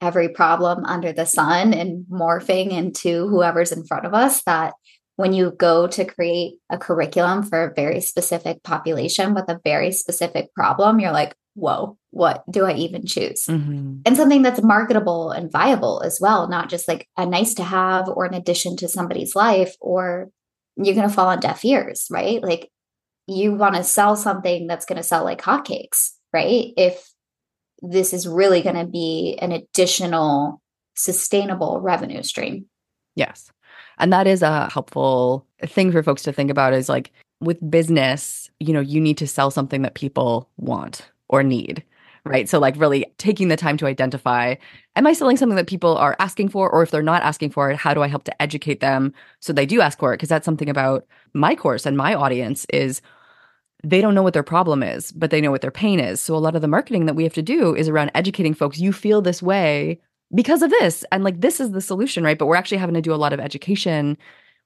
every 0.00 0.28
problem 0.28 0.84
under 0.84 1.12
the 1.12 1.26
sun 1.26 1.74
and 1.74 2.06
morphing 2.06 2.70
into 2.70 3.26
whoever's 3.28 3.72
in 3.72 3.84
front 3.84 4.06
of 4.06 4.14
us 4.14 4.42
that 4.44 4.74
when 5.16 5.32
you 5.32 5.50
go 5.50 5.88
to 5.88 6.04
create 6.04 6.54
a 6.70 6.78
curriculum 6.78 7.42
for 7.42 7.64
a 7.64 7.74
very 7.74 8.00
specific 8.00 8.62
population 8.62 9.34
with 9.34 9.48
a 9.48 9.60
very 9.64 9.90
specific 9.90 10.54
problem, 10.54 11.00
you're 11.00 11.10
like, 11.10 11.34
whoa, 11.54 11.96
what 12.10 12.44
do 12.50 12.64
I 12.64 12.74
even 12.74 13.06
choose? 13.06 13.46
Mm-hmm. 13.46 14.00
And 14.06 14.16
something 14.16 14.42
that's 14.42 14.62
marketable 14.62 15.30
and 15.30 15.50
viable 15.50 16.02
as 16.02 16.18
well, 16.20 16.48
not 16.48 16.68
just 16.68 16.88
like 16.88 17.08
a 17.16 17.26
nice 17.26 17.54
to 17.54 17.64
have 17.64 18.08
or 18.08 18.24
an 18.24 18.34
addition 18.34 18.76
to 18.76 18.88
somebody's 18.88 19.34
life, 19.34 19.74
or 19.80 20.30
you're 20.76 20.94
going 20.94 21.08
to 21.08 21.14
fall 21.14 21.28
on 21.28 21.40
deaf 21.40 21.64
ears, 21.64 22.06
right? 22.10 22.42
Like 22.42 22.70
you 23.26 23.54
want 23.54 23.74
to 23.74 23.84
sell 23.84 24.16
something 24.16 24.66
that's 24.66 24.86
going 24.86 24.96
to 24.96 25.02
sell 25.02 25.24
like 25.24 25.42
hotcakes, 25.42 26.12
right? 26.32 26.72
If 26.76 27.10
this 27.82 28.12
is 28.12 28.26
really 28.26 28.62
going 28.62 28.76
to 28.76 28.86
be 28.86 29.38
an 29.40 29.52
additional 29.52 30.60
sustainable 30.94 31.80
revenue 31.80 32.22
stream. 32.22 32.66
Yes. 33.14 33.52
And 33.98 34.12
that 34.12 34.26
is 34.26 34.42
a 34.42 34.70
helpful 34.70 35.46
thing 35.64 35.92
for 35.92 36.02
folks 36.02 36.22
to 36.22 36.32
think 36.32 36.50
about 36.50 36.72
is 36.72 36.88
like 36.88 37.12
with 37.40 37.70
business, 37.70 38.50
you 38.60 38.72
know, 38.72 38.80
you 38.80 39.00
need 39.00 39.18
to 39.18 39.26
sell 39.26 39.50
something 39.50 39.82
that 39.82 39.94
people 39.94 40.48
want 40.56 41.08
or 41.28 41.42
need. 41.42 41.84
Right. 42.24 42.48
So, 42.48 42.58
like, 42.58 42.74
really 42.76 43.06
taking 43.16 43.48
the 43.48 43.56
time 43.56 43.76
to 43.78 43.86
identify 43.86 44.56
am 44.96 45.06
I 45.06 45.12
selling 45.12 45.36
something 45.36 45.56
that 45.56 45.68
people 45.68 45.96
are 45.96 46.16
asking 46.18 46.48
for? 46.48 46.68
Or 46.68 46.82
if 46.82 46.90
they're 46.90 47.02
not 47.02 47.22
asking 47.22 47.50
for 47.50 47.70
it, 47.70 47.76
how 47.76 47.94
do 47.94 48.02
I 48.02 48.08
help 48.08 48.24
to 48.24 48.42
educate 48.42 48.80
them 48.80 49.14
so 49.40 49.52
they 49.52 49.64
do 49.64 49.80
ask 49.80 49.98
for 49.98 50.12
it? 50.12 50.16
Because 50.16 50.28
that's 50.28 50.44
something 50.44 50.68
about 50.68 51.06
my 51.32 51.54
course 51.54 51.86
and 51.86 51.96
my 51.96 52.14
audience 52.14 52.66
is 52.70 53.00
they 53.84 54.00
don't 54.00 54.14
know 54.14 54.22
what 54.22 54.34
their 54.34 54.42
problem 54.42 54.82
is, 54.82 55.12
but 55.12 55.30
they 55.30 55.40
know 55.40 55.52
what 55.52 55.60
their 55.60 55.70
pain 55.70 56.00
is. 56.00 56.20
So, 56.20 56.34
a 56.34 56.38
lot 56.38 56.56
of 56.56 56.62
the 56.62 56.68
marketing 56.68 57.06
that 57.06 57.14
we 57.14 57.22
have 57.22 57.34
to 57.34 57.42
do 57.42 57.74
is 57.74 57.88
around 57.88 58.10
educating 58.14 58.52
folks. 58.52 58.78
You 58.78 58.92
feel 58.92 59.22
this 59.22 59.42
way 59.42 60.00
because 60.34 60.62
of 60.62 60.70
this. 60.70 61.04
And 61.12 61.24
like, 61.24 61.40
this 61.40 61.60
is 61.60 61.70
the 61.70 61.80
solution, 61.80 62.24
right? 62.24 62.38
But 62.38 62.46
we're 62.46 62.56
actually 62.56 62.78
having 62.78 62.94
to 62.94 63.02
do 63.02 63.14
a 63.14 63.16
lot 63.16 63.32
of 63.32 63.40
education 63.40 64.18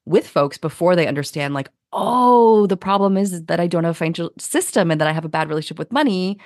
with 0.05 0.27
folks 0.27 0.57
before 0.57 0.95
they 0.95 1.07
understand, 1.07 1.53
like, 1.53 1.69
oh, 1.93 2.67
the 2.67 2.77
problem 2.77 3.17
is 3.17 3.45
that 3.45 3.59
I 3.59 3.67
don't 3.67 3.83
have 3.83 3.91
a 3.91 3.97
financial 3.97 4.31
system 4.37 4.91
and 4.91 4.99
that 4.99 5.07
I 5.07 5.13
have 5.13 5.25
a 5.25 5.29
bad 5.29 5.47
relationship 5.47 5.79
with 5.79 5.91
money. 5.91 6.39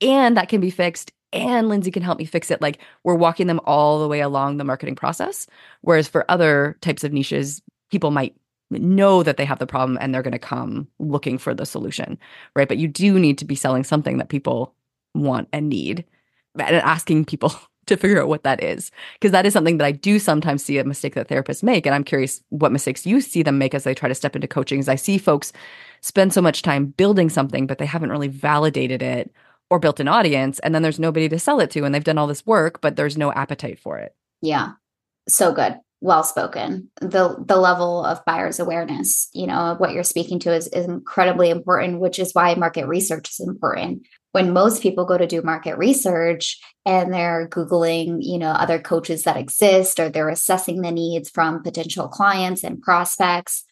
And 0.00 0.36
that 0.36 0.48
can 0.48 0.60
be 0.60 0.70
fixed. 0.70 1.12
And 1.32 1.68
Linzy 1.68 1.92
can 1.92 2.02
help 2.02 2.18
me 2.18 2.24
fix 2.24 2.50
it. 2.50 2.62
Like, 2.62 2.80
we're 3.04 3.14
walking 3.14 3.46
them 3.46 3.60
all 3.64 4.00
the 4.00 4.08
way 4.08 4.20
along 4.20 4.56
the 4.56 4.64
marketing 4.64 4.94
process. 4.94 5.46
Whereas 5.82 6.08
for 6.08 6.30
other 6.30 6.76
types 6.80 7.04
of 7.04 7.12
niches, 7.12 7.62
people 7.90 8.10
might 8.10 8.34
know 8.70 9.22
that 9.22 9.36
they 9.36 9.44
have 9.44 9.58
the 9.58 9.66
problem 9.66 9.98
and 10.00 10.14
they're 10.14 10.22
going 10.22 10.32
to 10.32 10.38
come 10.38 10.88
looking 10.98 11.38
for 11.38 11.54
the 11.54 11.66
solution, 11.66 12.18
right? 12.54 12.68
But 12.68 12.78
you 12.78 12.88
do 12.88 13.18
need 13.18 13.38
to 13.38 13.44
be 13.44 13.54
selling 13.54 13.84
something 13.84 14.18
that 14.18 14.28
people 14.28 14.74
want 15.14 15.48
and 15.52 15.68
need 15.68 16.04
and 16.58 16.76
asking 16.76 17.26
people 17.26 17.54
to 17.86 17.96
figure 17.96 18.20
out 18.20 18.28
what 18.28 18.42
that 18.42 18.62
is. 18.62 18.90
Because 19.14 19.32
that 19.32 19.46
is 19.46 19.52
something 19.52 19.78
that 19.78 19.86
I 19.86 19.92
do 19.92 20.18
sometimes 20.18 20.62
see 20.62 20.78
a 20.78 20.84
mistake 20.84 21.14
that 21.14 21.28
therapists 21.28 21.62
make. 21.62 21.86
And 21.86 21.94
I'm 21.94 22.04
curious 22.04 22.42
what 22.50 22.72
mistakes 22.72 23.06
you 23.06 23.20
see 23.20 23.42
them 23.42 23.58
make 23.58 23.74
as 23.74 23.84
they 23.84 23.94
try 23.94 24.08
to 24.08 24.14
step 24.14 24.34
into 24.34 24.48
coaching. 24.48 24.78
As 24.78 24.88
I 24.88 24.96
see 24.96 25.18
folks 25.18 25.52
spend 26.00 26.32
so 26.32 26.42
much 26.42 26.62
time 26.62 26.86
building 26.86 27.28
something, 27.28 27.66
but 27.66 27.78
they 27.78 27.86
haven't 27.86 28.10
really 28.10 28.28
validated 28.28 29.02
it 29.02 29.32
or 29.70 29.78
built 29.78 30.00
an 30.00 30.08
audience. 30.08 30.58
And 30.60 30.74
then 30.74 30.82
there's 30.82 31.00
nobody 31.00 31.28
to 31.28 31.38
sell 31.38 31.60
it 31.60 31.70
to. 31.72 31.84
And 31.84 31.94
they've 31.94 32.04
done 32.04 32.18
all 32.18 32.26
this 32.26 32.46
work, 32.46 32.80
but 32.80 32.96
there's 32.96 33.18
no 33.18 33.32
appetite 33.32 33.78
for 33.78 33.98
it. 33.98 34.14
Yeah. 34.42 34.72
So 35.28 35.52
good. 35.52 35.78
Well 36.02 36.24
spoken. 36.24 36.90
The 37.00 37.36
the 37.42 37.56
level 37.56 38.04
of 38.04 38.24
buyer's 38.26 38.60
awareness, 38.60 39.30
you 39.32 39.46
know, 39.46 39.76
what 39.78 39.92
you're 39.92 40.04
speaking 40.04 40.38
to 40.40 40.54
is, 40.54 40.68
is 40.68 40.84
incredibly 40.84 41.48
important, 41.48 42.00
which 42.00 42.18
is 42.18 42.34
why 42.34 42.54
market 42.54 42.86
research 42.86 43.30
is 43.30 43.40
important 43.40 44.06
when 44.36 44.52
most 44.52 44.82
people 44.82 45.06
go 45.06 45.16
to 45.16 45.26
do 45.26 45.40
market 45.40 45.78
research 45.78 46.60
and 46.84 47.10
they're 47.10 47.48
googling 47.48 48.18
you 48.20 48.38
know 48.38 48.50
other 48.50 48.78
coaches 48.78 49.22
that 49.22 49.38
exist 49.38 49.98
or 49.98 50.10
they're 50.10 50.28
assessing 50.28 50.82
the 50.82 50.90
needs 50.90 51.30
from 51.30 51.62
potential 51.62 52.06
clients 52.06 52.62
and 52.62 52.82
prospects 52.82 53.64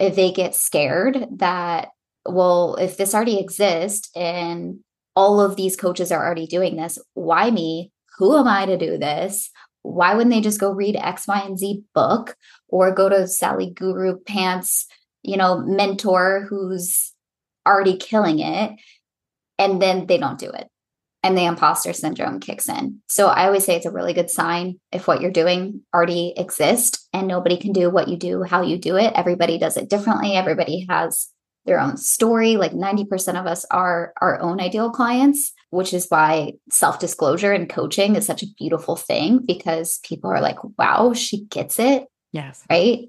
if 0.00 0.16
they 0.16 0.32
get 0.32 0.54
scared 0.54 1.26
that 1.30 1.88
well 2.26 2.76
if 2.76 2.96
this 2.96 3.14
already 3.14 3.38
exists 3.38 4.08
and 4.16 4.78
all 5.14 5.42
of 5.42 5.56
these 5.56 5.76
coaches 5.76 6.10
are 6.10 6.24
already 6.24 6.46
doing 6.46 6.76
this 6.76 6.98
why 7.12 7.50
me? 7.50 7.92
Who 8.16 8.34
am 8.38 8.48
i 8.48 8.64
to 8.64 8.78
do 8.78 8.96
this? 8.96 9.50
Why 9.82 10.14
wouldn't 10.14 10.34
they 10.34 10.40
just 10.40 10.58
go 10.58 10.70
read 10.72 10.96
x 10.96 11.28
y 11.28 11.40
and 11.40 11.58
z 11.58 11.82
book 11.94 12.34
or 12.68 12.94
go 12.94 13.10
to 13.10 13.28
sally 13.28 13.72
guru 13.72 14.18
pants 14.20 14.86
you 15.22 15.36
know 15.36 15.58
mentor 15.58 16.46
who's 16.48 17.12
already 17.66 17.96
killing 17.96 18.38
it 18.38 18.72
and 19.58 19.80
then 19.80 20.06
they 20.06 20.18
don't 20.18 20.38
do 20.38 20.50
it 20.50 20.68
and 21.26 21.36
the 21.36 21.44
imposter 21.44 21.92
syndrome 21.92 22.38
kicks 22.38 22.68
in. 22.68 23.00
So 23.08 23.26
I 23.26 23.46
always 23.46 23.64
say 23.64 23.74
it's 23.74 23.84
a 23.84 23.90
really 23.90 24.12
good 24.12 24.30
sign 24.30 24.78
if 24.92 25.08
what 25.08 25.20
you're 25.20 25.32
doing 25.32 25.80
already 25.92 26.32
exists 26.36 27.08
and 27.12 27.26
nobody 27.26 27.56
can 27.56 27.72
do 27.72 27.90
what 27.90 28.06
you 28.06 28.16
do, 28.16 28.44
how 28.44 28.62
you 28.62 28.78
do 28.78 28.96
it. 28.96 29.12
Everybody 29.16 29.58
does 29.58 29.76
it 29.76 29.90
differently. 29.90 30.36
Everybody 30.36 30.86
has 30.88 31.28
their 31.64 31.80
own 31.80 31.96
story. 31.96 32.56
Like 32.56 32.70
90% 32.70 33.40
of 33.40 33.44
us 33.46 33.66
are 33.72 34.12
our 34.20 34.40
own 34.40 34.60
ideal 34.60 34.90
clients, 34.90 35.52
which 35.70 35.92
is 35.92 36.06
why 36.08 36.52
self 36.70 37.00
disclosure 37.00 37.52
and 37.52 37.68
coaching 37.68 38.14
is 38.14 38.24
such 38.24 38.44
a 38.44 38.52
beautiful 38.56 38.94
thing 38.94 39.40
because 39.44 39.98
people 40.04 40.30
are 40.30 40.40
like, 40.40 40.58
wow, 40.78 41.12
she 41.12 41.44
gets 41.46 41.80
it. 41.80 42.06
Yes. 42.30 42.62
Right. 42.70 43.08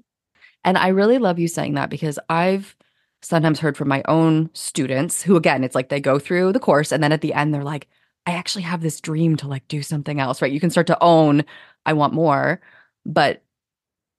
And 0.64 0.76
I 0.76 0.88
really 0.88 1.18
love 1.18 1.38
you 1.38 1.46
saying 1.46 1.74
that 1.74 1.88
because 1.88 2.18
I've 2.28 2.74
sometimes 3.22 3.58
heard 3.58 3.76
from 3.76 3.88
my 3.88 4.02
own 4.06 4.50
students 4.52 5.22
who 5.22 5.36
again 5.36 5.64
it's 5.64 5.74
like 5.74 5.88
they 5.88 6.00
go 6.00 6.18
through 6.18 6.52
the 6.52 6.60
course 6.60 6.92
and 6.92 7.02
then 7.02 7.12
at 7.12 7.20
the 7.20 7.34
end 7.34 7.52
they're 7.52 7.64
like 7.64 7.88
i 8.26 8.32
actually 8.32 8.62
have 8.62 8.80
this 8.80 9.00
dream 9.00 9.36
to 9.36 9.48
like 9.48 9.66
do 9.68 9.82
something 9.82 10.20
else 10.20 10.40
right? 10.40 10.52
You 10.52 10.60
can 10.60 10.70
start 10.70 10.86
to 10.88 11.02
own 11.02 11.44
i 11.86 11.92
want 11.92 12.12
more. 12.12 12.60
But 13.04 13.42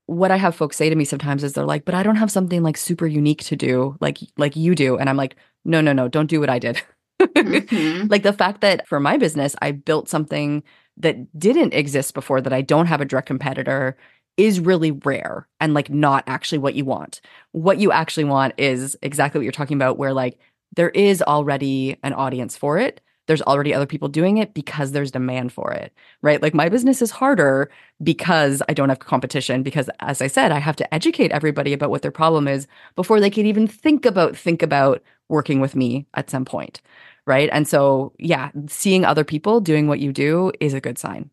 what 0.08 0.32
i 0.32 0.38
have 0.38 0.56
folks 0.56 0.76
say 0.76 0.90
to 0.90 0.96
me 0.96 1.06
sometimes 1.06 1.44
is 1.44 1.54
they're 1.54 1.66
like 1.66 1.86
but 1.86 1.94
i 1.94 2.04
don't 2.04 2.16
have 2.16 2.32
something 2.32 2.64
like 2.64 2.78
super 2.78 3.06
unique 3.06 3.44
to 3.44 3.56
do 3.56 3.96
like 4.02 4.18
like 4.38 4.56
you 4.56 4.76
do. 4.76 4.98
And 4.98 5.10
i'm 5.10 5.18
like 5.18 5.36
no 5.66 5.82
no 5.82 5.94
no 5.94 6.08
don't 6.08 6.30
do 6.30 6.40
what 6.40 6.50
i 6.50 6.60
did. 6.60 6.82
Mm-hmm. 7.22 8.08
like 8.10 8.24
the 8.24 8.34
fact 8.34 8.62
that 8.62 8.88
for 8.88 9.00
my 9.00 9.18
business 9.18 9.56
i 9.62 9.72
built 9.72 10.10
something 10.10 10.64
that 10.98 11.40
didn't 11.40 11.74
exist 11.74 12.14
before 12.14 12.42
that 12.42 12.54
i 12.54 12.62
don't 12.62 12.88
have 12.88 13.02
a 13.02 13.06
direct 13.06 13.28
competitor 13.28 13.98
is 14.40 14.62
really 14.62 14.92
rare 14.92 15.46
and 15.60 15.74
like 15.74 15.90
not 15.90 16.24
actually 16.26 16.60
what 16.60 16.74
you 16.74 16.86
want. 16.86 17.20
What 17.52 17.78
you 17.78 17.92
actually 17.92 18.24
want 18.24 18.54
is 18.58 18.98
exactly 19.02 19.38
what 19.38 19.44
you're 19.44 19.52
talking 19.52 19.76
about, 19.76 19.98
where 19.98 20.14
like 20.14 20.40
there 20.76 20.92
is 20.92 21.22
already 21.22 21.98
an 22.04 22.14
audience 22.14 22.56
for 22.56 22.78
it. 22.80 23.02
There's 23.28 23.42
already 23.42 23.74
other 23.74 23.86
people 23.86 24.08
doing 24.08 24.38
it 24.38 24.54
because 24.54 24.94
there's 24.94 25.12
demand 25.12 25.52
for 25.52 25.74
it, 25.74 25.94
right? 26.22 26.42
Like 26.42 26.54
my 26.54 26.70
business 26.70 27.02
is 27.02 27.12
harder 27.12 27.70
because 28.02 28.64
I 28.70 28.74
don't 28.74 28.90
have 28.90 29.00
competition. 29.00 29.62
Because 29.62 29.90
as 30.00 30.22
I 30.22 30.28
said, 30.28 30.54
I 30.54 30.60
have 30.60 30.78
to 30.78 30.94
educate 30.94 31.34
everybody 31.34 31.74
about 31.74 31.90
what 31.90 32.02
their 32.02 32.10
problem 32.10 32.48
is 32.48 32.66
before 32.96 33.20
they 33.20 33.30
can 33.30 33.46
even 33.46 33.68
think 33.68 34.06
about 34.06 34.38
think 34.38 34.64
about 34.64 35.04
working 35.28 35.60
with 35.60 35.76
me 35.76 36.08
at 36.14 36.30
some 36.30 36.46
point, 36.46 36.82
right? 37.28 37.50
And 37.52 37.68
so, 37.68 38.14
yeah, 38.18 38.52
seeing 38.68 39.04
other 39.04 39.26
people 39.26 39.60
doing 39.60 39.88
what 39.88 40.00
you 40.00 40.14
do 40.14 40.54
is 40.62 40.74
a 40.74 40.82
good 40.82 40.98
sign. 40.98 41.30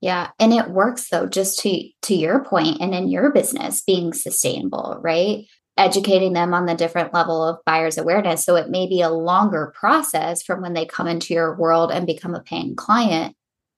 Yeah, 0.00 0.30
and 0.38 0.52
it 0.52 0.70
works 0.70 1.08
though 1.10 1.26
just 1.26 1.58
to 1.60 1.88
to 2.02 2.14
your 2.14 2.44
point 2.44 2.80
and 2.80 2.94
in 2.94 3.08
your 3.08 3.32
business 3.32 3.82
being 3.82 4.12
sustainable, 4.12 4.98
right? 5.00 5.44
Educating 5.76 6.32
them 6.32 6.54
on 6.54 6.66
the 6.66 6.74
different 6.74 7.12
level 7.12 7.42
of 7.42 7.58
buyers 7.64 7.98
awareness 7.98 8.44
so 8.44 8.56
it 8.56 8.70
may 8.70 8.86
be 8.86 9.00
a 9.00 9.10
longer 9.10 9.72
process 9.78 10.42
from 10.42 10.60
when 10.60 10.74
they 10.74 10.86
come 10.86 11.08
into 11.08 11.34
your 11.34 11.56
world 11.56 11.90
and 11.90 12.06
become 12.06 12.34
a 12.34 12.42
paying 12.42 12.76
client, 12.76 13.34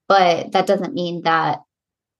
but 0.08 0.52
that 0.52 0.66
doesn't 0.66 0.94
mean 0.94 1.22
that 1.22 1.60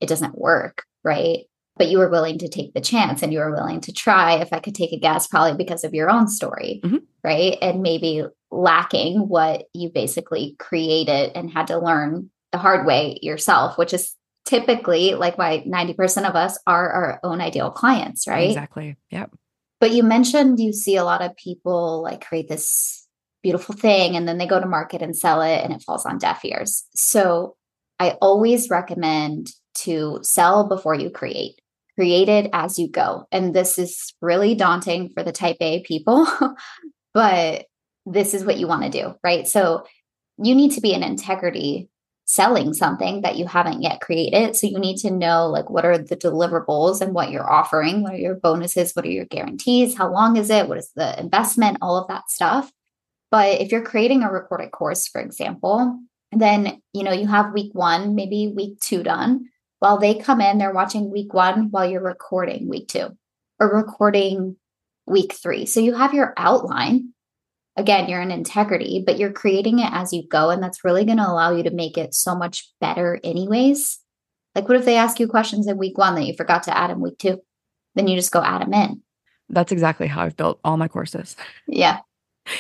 it 0.01 0.09
doesn't 0.09 0.39
work, 0.39 0.85
right? 1.05 1.41
But 1.77 1.89
you 1.89 1.99
were 1.99 2.11
willing 2.11 2.39
to 2.39 2.49
take 2.49 2.73
the 2.73 2.81
chance 2.81 3.23
and 3.23 3.33
you 3.33 3.39
were 3.39 3.53
willing 3.55 3.81
to 3.83 3.93
try 3.93 4.35
if 4.35 4.53
I 4.53 4.61
could 4.61 4.75
take 4.75 4.93
a 4.93 4.99
guess 4.99 5.27
probably 5.27 5.57
because 5.57 5.85
of 5.85 5.95
your 5.95 6.11
own 6.11 6.29
story, 6.29 6.81
mm-hmm. 6.83 6.99
right? 7.23 7.57
And 7.61 7.83
maybe 7.83 8.25
lacking 8.51 9.29
what 9.29 9.65
you 9.75 9.91
basically 9.91 10.57
created 10.59 11.33
and 11.35 11.51
had 11.51 11.69
to 11.69 11.79
learn 11.79 12.31
the 12.53 12.59
hard 12.59 12.87
way 12.87 13.19
yourself, 13.23 13.79
which 13.79 13.95
is 13.95 14.15
typically 14.45 15.15
like 15.15 15.39
why 15.39 15.65
90% 15.67 16.29
of 16.29 16.35
us 16.35 16.59
are 16.67 16.91
our 16.91 17.21
own 17.23 17.41
ideal 17.41 17.71
clients, 17.71 18.27
right? 18.27 18.49
Exactly. 18.49 18.97
Yep. 19.11 19.33
But 19.79 19.93
you 19.93 20.03
mentioned 20.03 20.61
you 20.61 20.73
see 20.73 20.97
a 20.97 21.05
lot 21.05 21.23
of 21.23 21.37
people 21.37 22.03
like 22.03 22.27
create 22.27 22.49
this 22.49 23.07
beautiful 23.43 23.75
thing 23.75 24.17
and 24.17 24.29
then 24.29 24.39
they 24.39 24.47
go 24.47 24.61
to 24.61 24.67
market 24.67 25.03
and 25.03 25.17
sell 25.17 25.41
it 25.41 25.63
and 25.65 25.73
it 25.73 25.83
falls 25.83 26.05
on 26.05 26.19
deaf 26.19 26.45
ears. 26.45 26.85
So 26.95 27.57
I 27.99 28.19
always 28.21 28.71
recommend 28.71 29.51
to 29.77 30.19
sell 30.23 30.69
before 30.69 30.95
you 30.95 31.11
create. 31.11 31.61
create 31.97 32.29
it 32.29 32.51
as 32.53 32.79
you 32.79 32.89
go. 32.89 33.27
And 33.31 33.55
this 33.55 33.79
is 33.79 34.15
really 34.21 34.55
daunting 34.55 35.11
for 35.11 35.23
the 35.23 35.33
type 35.33 35.59
A 35.61 35.83
people, 35.83 36.27
but 37.15 37.67
this 38.07 38.35
is 38.35 38.45
what 38.45 38.57
you 38.57 38.67
want 38.67 38.85
to 38.85 38.91
do, 38.91 39.15
right? 39.23 39.47
So 39.47 39.85
you 40.39 40.55
need 40.55 40.73
to 40.73 40.81
be 40.81 40.93
in 40.93 41.03
integrity 41.03 41.91
selling 42.31 42.73
something 42.73 43.23
that 43.23 43.37
you 43.37 43.45
haven't 43.45 43.83
yet 43.83 44.01
created. 44.01 44.55
So 44.55 44.69
you 44.69 44.79
need 44.79 44.99
to 44.99 45.11
know 45.11 45.49
like 45.49 45.69
what 45.69 45.85
are 45.85 45.99
the 45.99 46.16
deliverables 46.16 47.01
and 47.01 47.12
what 47.12 47.33
you're 47.33 47.51
offering, 47.51 48.05
what 48.05 48.14
are 48.14 48.19
your 48.19 48.37
bonuses, 48.37 48.93
what 48.95 49.05
are 49.05 49.11
your 49.11 49.25
guarantees, 49.25 49.97
how 49.97 50.12
long 50.12 50.37
is 50.37 50.49
it, 50.49 50.69
what 50.69 50.79
is 50.79 50.93
the 50.95 51.19
investment, 51.19 51.79
all 51.83 51.97
of 51.97 52.07
that 52.07 52.31
stuff. 52.31 52.71
But 53.33 53.61
if 53.61 53.73
you're 53.73 53.83
creating 53.83 54.23
a 54.23 54.31
recorded 54.31 54.71
course, 54.71 55.09
for 55.09 55.21
example, 55.21 55.99
then 56.31 56.81
you 56.93 57.03
know 57.03 57.12
you 57.12 57.27
have 57.27 57.53
week 57.53 57.75
1, 57.75 58.14
maybe 58.14 58.53
week 58.55 58.79
2 58.79 59.03
done. 59.03 59.49
While 59.81 59.99
they 59.99 60.14
come 60.14 60.40
in, 60.40 60.59
they're 60.59 60.73
watching 60.73 61.11
week 61.11 61.35
1 61.35 61.73
while 61.73 61.90
you're 61.90 62.01
recording 62.01 62.69
week 62.69 62.87
2 62.87 63.09
or 63.59 63.75
recording 63.75 64.55
week 65.05 65.33
3. 65.33 65.66
So 65.66 65.81
you 65.81 65.95
have 65.95 66.14
your 66.14 66.33
outline 66.37 67.12
again, 67.81 68.09
you're 68.09 68.21
in 68.21 68.31
integrity, 68.31 69.03
but 69.05 69.19
you're 69.19 69.33
creating 69.33 69.79
it 69.79 69.90
as 69.90 70.12
you 70.12 70.29
go. 70.29 70.51
And 70.51 70.62
that's 70.62 70.85
really 70.85 71.05
going 71.05 71.16
to 71.16 71.29
allow 71.29 71.57
you 71.57 71.64
to 71.64 71.71
make 71.71 71.97
it 71.97 72.14
so 72.14 72.37
much 72.37 72.71
better, 72.81 73.19
anyways. 73.25 73.99
Like, 74.55 74.69
what 74.69 74.77
if 74.77 74.85
they 74.85 74.97
ask 74.97 75.19
you 75.19 75.27
questions 75.27 75.66
in 75.66 75.79
week 75.79 75.97
one 75.97 76.14
that 76.14 76.27
you 76.27 76.35
forgot 76.35 76.64
to 76.64 76.77
add 76.77 76.90
in 76.90 77.01
week 77.01 77.19
two? 77.19 77.40
Then 77.95 78.07
you 78.07 78.16
just 78.16 78.33
go 78.33 78.43
add 78.43 78.62
them 78.62 78.75
in. 78.75 79.03
That's 79.49 79.73
exactly 79.73 80.07
how 80.07 80.23
I've 80.23 80.37
built 80.37 80.61
all 80.62 80.77
my 80.77 80.88
courses. 80.88 81.35
Yeah. 81.66 82.01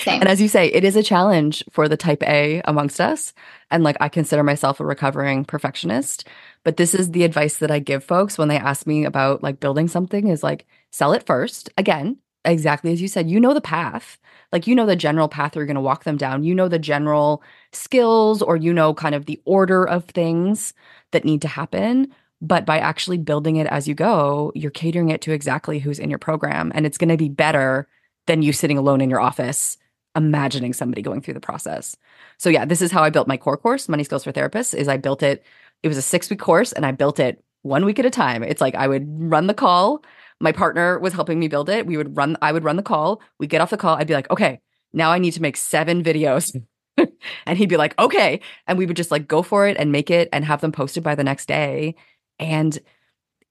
Same. 0.02 0.20
And 0.20 0.28
as 0.28 0.40
you 0.40 0.48
say, 0.48 0.68
it 0.68 0.84
is 0.84 0.96
a 0.96 1.02
challenge 1.02 1.64
for 1.70 1.88
the 1.88 1.96
type 1.96 2.22
A 2.22 2.62
amongst 2.64 3.00
us. 3.00 3.32
And 3.70 3.84
like, 3.84 3.96
I 4.00 4.08
consider 4.08 4.42
myself 4.42 4.80
a 4.80 4.84
recovering 4.84 5.44
perfectionist. 5.44 6.26
But 6.64 6.76
this 6.76 6.94
is 6.94 7.10
the 7.10 7.24
advice 7.24 7.58
that 7.58 7.70
I 7.70 7.78
give 7.78 8.04
folks 8.04 8.38
when 8.38 8.48
they 8.48 8.56
ask 8.56 8.86
me 8.86 9.04
about 9.04 9.42
like 9.42 9.60
building 9.60 9.88
something 9.88 10.28
is 10.28 10.42
like, 10.42 10.66
sell 10.90 11.12
it 11.12 11.26
first. 11.26 11.70
Again, 11.76 12.18
exactly 12.44 12.92
as 12.92 13.00
you 13.00 13.08
said, 13.08 13.30
you 13.30 13.40
know 13.40 13.54
the 13.54 13.60
path. 13.60 14.18
Like 14.52 14.66
you 14.66 14.74
know 14.74 14.86
the 14.86 14.96
general 14.96 15.28
path 15.28 15.54
you're 15.54 15.66
going 15.66 15.74
to 15.76 15.80
walk 15.80 16.04
them 16.04 16.16
down. 16.16 16.42
You 16.44 16.54
know 16.54 16.68
the 16.68 16.78
general 16.78 17.42
skills 17.72 18.42
or 18.42 18.56
you 18.56 18.72
know 18.72 18.94
kind 18.94 19.14
of 19.14 19.26
the 19.26 19.40
order 19.44 19.86
of 19.86 20.04
things 20.06 20.74
that 21.12 21.24
need 21.24 21.42
to 21.42 21.48
happen. 21.48 22.12
But 22.42 22.64
by 22.64 22.78
actually 22.78 23.18
building 23.18 23.56
it 23.56 23.66
as 23.66 23.86
you 23.86 23.94
go, 23.94 24.50
you're 24.54 24.70
catering 24.70 25.10
it 25.10 25.20
to 25.22 25.32
exactly 25.32 25.78
who's 25.78 25.98
in 25.98 26.08
your 26.10 26.18
program. 26.18 26.72
And 26.74 26.86
it's 26.86 26.98
going 26.98 27.10
to 27.10 27.16
be 27.16 27.28
better 27.28 27.86
than 28.26 28.42
you 28.42 28.52
sitting 28.52 28.78
alone 28.78 29.00
in 29.00 29.10
your 29.10 29.20
office 29.20 29.76
imagining 30.16 30.72
somebody 30.72 31.02
going 31.02 31.20
through 31.20 31.34
the 31.34 31.40
process. 31.40 31.96
So 32.38 32.50
yeah, 32.50 32.64
this 32.64 32.82
is 32.82 32.90
how 32.90 33.02
I 33.02 33.10
built 33.10 33.28
my 33.28 33.36
core 33.36 33.56
course, 33.56 33.88
Money 33.88 34.04
Skills 34.04 34.24
for 34.24 34.32
Therapists, 34.32 34.74
is 34.74 34.88
I 34.88 34.96
built 34.96 35.22
it, 35.22 35.44
it 35.82 35.88
was 35.88 35.96
a 35.96 36.02
six 36.02 36.28
week 36.28 36.40
course 36.40 36.72
and 36.72 36.84
I 36.84 36.92
built 36.92 37.20
it 37.20 37.42
one 37.62 37.84
week 37.84 37.98
at 37.98 38.06
a 38.06 38.10
time. 38.10 38.42
It's 38.42 38.60
like 38.60 38.74
I 38.74 38.88
would 38.88 39.06
run 39.08 39.46
the 39.46 39.54
call 39.54 40.02
my 40.40 40.52
partner 40.52 40.98
was 40.98 41.12
helping 41.12 41.38
me 41.38 41.48
build 41.48 41.68
it. 41.68 41.86
We 41.86 41.96
would 41.96 42.16
run, 42.16 42.36
I 42.42 42.52
would 42.52 42.64
run 42.64 42.76
the 42.76 42.82
call. 42.82 43.20
We'd 43.38 43.50
get 43.50 43.60
off 43.60 43.70
the 43.70 43.76
call. 43.76 43.96
I'd 43.96 44.06
be 44.06 44.14
like, 44.14 44.30
okay, 44.30 44.60
now 44.92 45.12
I 45.12 45.18
need 45.18 45.32
to 45.32 45.42
make 45.42 45.56
seven 45.56 46.02
videos. 46.02 46.60
and 47.46 47.58
he'd 47.58 47.68
be 47.68 47.76
like, 47.76 47.98
okay. 47.98 48.40
And 48.66 48.78
we 48.78 48.86
would 48.86 48.96
just 48.96 49.10
like 49.10 49.28
go 49.28 49.42
for 49.42 49.66
it 49.66 49.76
and 49.78 49.92
make 49.92 50.10
it 50.10 50.28
and 50.32 50.44
have 50.44 50.60
them 50.60 50.72
posted 50.72 51.02
by 51.02 51.14
the 51.14 51.24
next 51.24 51.46
day. 51.46 51.94
And 52.38 52.78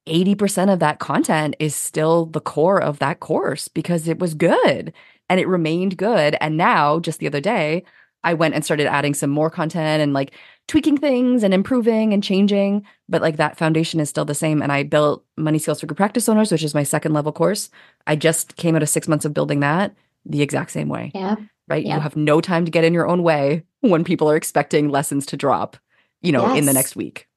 80% 0.07 0.73
of 0.73 0.79
that 0.79 0.99
content 0.99 1.55
is 1.59 1.75
still 1.75 2.25
the 2.25 2.41
core 2.41 2.81
of 2.81 2.99
that 2.99 3.19
course 3.19 3.67
because 3.67 4.07
it 4.07 4.19
was 4.19 4.33
good 4.33 4.91
and 5.29 5.39
it 5.39 5.47
remained 5.47 5.97
good. 5.97 6.35
And 6.41 6.57
now, 6.57 6.99
just 6.99 7.19
the 7.19 7.27
other 7.27 7.41
day, 7.41 7.83
I 8.23 8.33
went 8.33 8.53
and 8.53 8.65
started 8.65 8.87
adding 8.87 9.13
some 9.13 9.29
more 9.29 9.49
content 9.49 10.01
and 10.01 10.13
like 10.13 10.33
tweaking 10.67 10.97
things 10.97 11.43
and 11.43 11.53
improving 11.53 12.13
and 12.13 12.23
changing, 12.23 12.85
but 13.07 13.21
like 13.21 13.37
that 13.37 13.57
foundation 13.57 13.99
is 13.99 14.09
still 14.09 14.25
the 14.25 14.35
same. 14.35 14.61
And 14.61 14.71
I 14.71 14.83
built 14.83 15.25
Money 15.37 15.59
Skills 15.59 15.79
for 15.79 15.87
Group 15.87 15.97
Practice 15.97 16.27
Owners, 16.27 16.51
which 16.51 16.63
is 16.63 16.73
my 16.73 16.83
second 16.83 17.13
level 17.13 17.31
course. 17.31 17.69
I 18.07 18.15
just 18.15 18.55
came 18.57 18.75
out 18.75 18.83
of 18.83 18.89
six 18.89 19.07
months 19.07 19.25
of 19.25 19.33
building 19.33 19.61
that 19.61 19.95
the 20.25 20.41
exact 20.41 20.71
same 20.71 20.89
way. 20.89 21.11
Yeah. 21.15 21.35
Right. 21.67 21.85
Yeah. 21.85 21.95
You 21.95 22.01
have 22.01 22.15
no 22.15 22.41
time 22.41 22.65
to 22.65 22.71
get 22.71 22.83
in 22.83 22.93
your 22.93 23.07
own 23.07 23.23
way 23.23 23.63
when 23.81 24.03
people 24.03 24.29
are 24.29 24.35
expecting 24.35 24.89
lessons 24.89 25.25
to 25.27 25.37
drop, 25.37 25.77
you 26.21 26.31
know, 26.31 26.47
yes. 26.47 26.57
in 26.57 26.65
the 26.65 26.73
next 26.73 26.95
week 26.95 27.28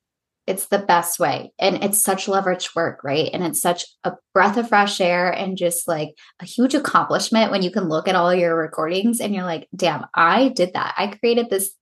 it's 0.46 0.66
the 0.66 0.78
best 0.78 1.20
way. 1.20 1.52
And 1.58 1.82
it's 1.84 2.02
such 2.02 2.28
leverage 2.28 2.74
work 2.74 3.04
right? 3.04 3.30
And 3.32 3.44
it's 3.44 3.60
such 3.60 3.86
a 4.04 4.12
breath 4.34 4.56
of 4.56 4.68
fresh 4.68 5.00
air 5.00 5.30
and 5.30 5.56
just 5.56 5.86
like 5.86 6.10
a 6.40 6.44
huge 6.44 6.74
accomplishment 6.74 7.50
when 7.50 7.62
you 7.62 7.70
can 7.70 7.88
look 7.88 8.08
at 8.08 8.16
all 8.16 8.34
your 8.34 8.56
recordings 8.56 9.20
and 9.20 9.34
you're 9.34 9.44
like 9.44 9.68
damn 9.74 10.06
i 10.14 10.48
did 10.48 10.74
that. 10.74 10.94
I 10.96 11.08
created 11.08 11.50
this 11.50 11.72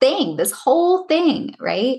thing 0.00 0.36
this 0.36 0.52
whole 0.52 1.06
thing 1.06 1.54
right? 1.58 1.98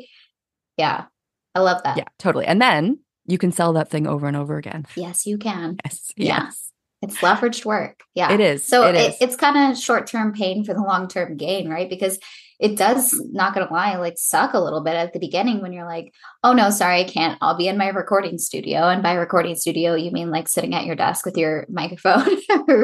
Yeah. 0.78 1.06
I 1.54 1.60
love 1.60 1.84
that. 1.84 1.98
Yeah 1.98 2.06
totally. 2.20 2.46
And 2.46 2.62
then 2.62 3.00
you 3.26 3.38
can 3.38 3.52
sell 3.52 3.74
that 3.74 3.90
thing 3.90 4.08
over 4.08 4.28
and 4.28 4.38
over 4.38 4.58
again. 4.58 4.86
Yes 4.96 5.26
you 5.26 5.38
can. 5.38 5.78
Yes 5.86 6.12
yes. 6.16 6.72
It's 7.02 7.18
leveraged 7.18 7.66
work. 7.66 8.02
Yeah. 8.16 8.32
It 8.32 8.40
is. 8.40 8.66
So 8.66 8.88
it 8.88 8.96
it, 8.96 9.12
is. 9.12 9.18
it's 9.22 9.36
kind 9.36 9.72
of 9.72 9.78
short 9.78 10.08
term 10.08 10.34
pain 10.34 10.64
for 10.64 10.74
the 10.74 10.82
long 10.82 11.08
term 11.08 11.38
gain, 11.38 11.70
right? 11.70 11.90
Because 11.90 12.20
it 12.60 12.78
does, 12.78 13.14
not 13.32 13.54
to 13.56 13.68
lie, 13.72 13.98
like 13.98 14.18
suck 14.18 14.54
a 14.54 14.60
little 14.60 14.82
bit 14.82 14.96
at 14.96 15.14
the 15.14 15.20
beginning 15.20 15.62
when 15.62 15.74
you're 15.74 15.86
like, 15.86 16.14
oh 16.44 16.54
no, 16.54 16.70
sorry, 16.70 17.02
I 17.02 17.04
can't. 17.04 17.38
I'll 17.42 17.58
be 17.58 17.68
in 17.68 17.78
my 17.78 17.90
recording 17.90 18.38
studio. 18.38 18.88
And 18.88 19.04
by 19.04 19.14
recording 19.14 19.56
studio, 19.56 19.96
you 19.96 20.12
mean 20.12 20.32
like 20.32 20.48
sitting 20.48 20.74
at 20.74 20.86
your 20.86 20.96
desk 20.96 21.26
with 21.26 21.38
your 21.38 21.66
microphone, 21.70 22.38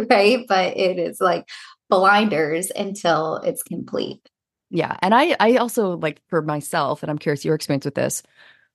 right? 0.09 0.45
But 0.47 0.77
it 0.77 0.99
is 0.99 1.21
like 1.21 1.47
blinders 1.89 2.71
until 2.71 3.37
it's 3.37 3.63
complete. 3.63 4.27
Yeah. 4.69 4.95
And 5.01 5.13
I, 5.13 5.35
I 5.39 5.57
also 5.57 5.97
like 5.97 6.21
for 6.29 6.41
myself, 6.41 7.03
and 7.03 7.09
I'm 7.09 7.17
curious 7.17 7.45
your 7.45 7.55
experience 7.55 7.85
with 7.85 7.95
this. 7.95 8.23